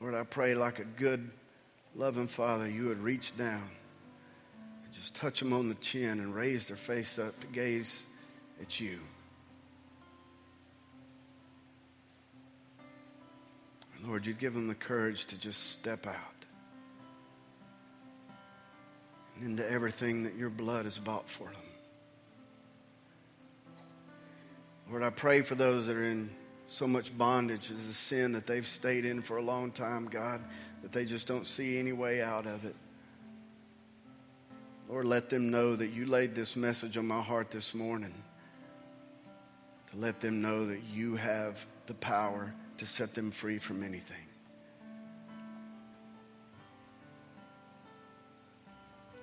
Lord, 0.01 0.15
I 0.15 0.25
pray 0.25 0.55
like 0.55 0.81
a 0.81 0.85
good, 0.85 1.31
loving 1.95 2.27
father, 2.27 2.69
you 2.69 2.87
would 2.87 2.99
reach 2.99 3.37
down 3.37 3.71
and 4.85 4.93
just 4.93 5.15
touch 5.15 5.39
them 5.39 5.53
on 5.53 5.69
the 5.69 5.77
chin 5.77 6.19
and 6.19 6.35
raise 6.35 6.67
their 6.67 6.77
face 6.77 7.21
up 7.21 7.39
to 7.41 7.47
gaze 7.47 8.07
at 8.61 8.81
you. 8.81 8.99
Lord, 14.05 14.27
you'd 14.27 14.41
give 14.41 14.55
them 14.55 14.67
the 14.67 14.75
courage 14.75 15.27
to 15.27 15.39
just 15.39 15.71
step 15.71 16.09
out. 16.09 16.42
Into 19.41 19.69
everything 19.69 20.25
that 20.25 20.37
your 20.37 20.51
blood 20.51 20.85
has 20.85 20.99
bought 20.99 21.29
for 21.29 21.45
them. 21.45 21.63
Lord, 24.91 25.03
I 25.03 25.11
pray 25.11 25.43
for 25.43 25.55
those 25.55 25.87
that 25.87 25.97
are 25.97 26.05
in 26.05 26.31
so 26.67 26.87
much 26.87 27.17
bondage 27.17 27.71
as 27.71 27.87
a 27.87 27.95
sin 27.95 28.33
that 28.33 28.47
they've 28.47 28.67
stayed 28.67 29.05
in 29.05 29.23
for 29.23 29.37
a 29.37 29.43
long 29.43 29.71
time, 29.71 30.07
God, 30.07 30.43
that 30.83 30.93
they 30.93 31.05
just 31.05 31.27
don't 31.27 31.47
see 31.47 31.79
any 31.79 31.93
way 31.93 32.23
out 32.23 32.47
of 32.47 32.65
it. 32.65 32.75
Lord, 34.89 35.07
let 35.07 35.31
them 35.31 35.51
know 35.51 35.77
that 35.77 35.89
you 35.89 36.07
laid 36.07 36.35
this 36.35 36.57
message 36.57 36.97
on 36.97 37.07
my 37.07 37.23
heart 37.23 37.51
this 37.51 37.73
morning 37.73 38.15
to 39.91 39.97
let 39.97 40.21
them 40.21 40.43
know 40.43 40.67
that 40.67 40.83
you 40.93 41.17
have 41.17 41.65
the 41.87 41.95
power 41.95 42.53
to 42.79 42.87
set 42.87 43.15
them 43.15 43.31
free 43.31 43.59
from 43.59 43.83
anything. 43.83 44.17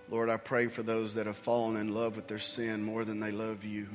Lord, 0.09 0.29
I 0.29 0.37
pray 0.37 0.67
for 0.67 0.81
those 0.81 1.13
that 1.15 1.27
have 1.27 1.37
fallen 1.37 1.77
in 1.77 1.93
love 1.93 2.15
with 2.15 2.27
their 2.27 2.39
sin 2.39 2.83
more 2.83 3.05
than 3.05 3.19
they 3.19 3.31
love 3.31 3.63
you. 3.63 3.87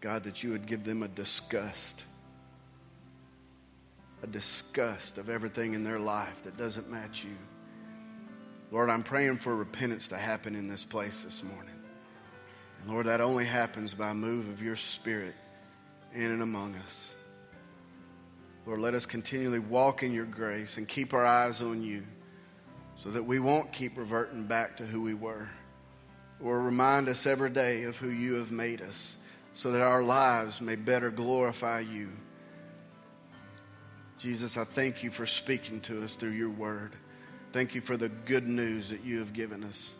God, 0.00 0.24
that 0.24 0.42
you 0.42 0.50
would 0.50 0.66
give 0.66 0.84
them 0.84 1.02
a 1.02 1.08
disgust, 1.08 2.04
a 4.22 4.26
disgust 4.26 5.16
of 5.16 5.30
everything 5.30 5.72
in 5.72 5.82
their 5.82 5.98
life 5.98 6.42
that 6.44 6.58
doesn't 6.58 6.90
match 6.90 7.24
you. 7.24 7.36
Lord, 8.70 8.90
I'm 8.90 9.02
praying 9.02 9.38
for 9.38 9.56
repentance 9.56 10.08
to 10.08 10.18
happen 10.18 10.54
in 10.54 10.68
this 10.68 10.84
place 10.84 11.22
this 11.22 11.42
morning. 11.42 11.74
And 12.82 12.92
Lord, 12.92 13.06
that 13.06 13.22
only 13.22 13.46
happens 13.46 13.94
by 13.94 14.10
a 14.10 14.14
move 14.14 14.46
of 14.48 14.62
your 14.62 14.76
Spirit 14.76 15.34
in 16.14 16.24
and 16.24 16.42
among 16.42 16.74
us. 16.74 17.10
Lord, 18.66 18.80
let 18.80 18.94
us 18.94 19.06
continually 19.06 19.58
walk 19.58 20.02
in 20.02 20.12
your 20.12 20.26
grace 20.26 20.76
and 20.76 20.86
keep 20.86 21.14
our 21.14 21.24
eyes 21.24 21.62
on 21.62 21.82
you 21.82 22.02
so 23.04 23.10
that 23.10 23.22
we 23.22 23.38
won't 23.38 23.70
keep 23.70 23.98
reverting 23.98 24.44
back 24.44 24.78
to 24.78 24.86
who 24.86 25.02
we 25.02 25.12
were. 25.12 25.46
Or 26.42 26.58
remind 26.60 27.08
us 27.08 27.26
every 27.26 27.50
day 27.50 27.84
of 27.84 27.96
who 27.96 28.08
you 28.08 28.34
have 28.34 28.50
made 28.50 28.80
us 28.80 29.16
so 29.52 29.70
that 29.70 29.82
our 29.82 30.02
lives 30.02 30.60
may 30.60 30.74
better 30.74 31.10
glorify 31.10 31.80
you. 31.80 32.08
Jesus, 34.18 34.56
I 34.56 34.64
thank 34.64 35.02
you 35.02 35.10
for 35.10 35.26
speaking 35.26 35.80
to 35.82 36.02
us 36.02 36.14
through 36.14 36.30
your 36.30 36.50
word. 36.50 36.96
Thank 37.52 37.74
you 37.74 37.82
for 37.82 37.96
the 37.96 38.08
good 38.08 38.48
news 38.48 38.88
that 38.88 39.04
you 39.04 39.18
have 39.18 39.32
given 39.32 39.62
us. 39.62 39.90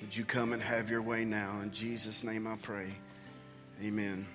Would 0.00 0.16
you 0.16 0.24
come 0.24 0.52
and 0.52 0.62
have 0.62 0.88
your 0.90 1.02
way 1.02 1.24
now? 1.24 1.60
In 1.62 1.72
Jesus' 1.72 2.22
name 2.22 2.46
I 2.46 2.56
pray. 2.56 2.90
Amen. 3.82 4.26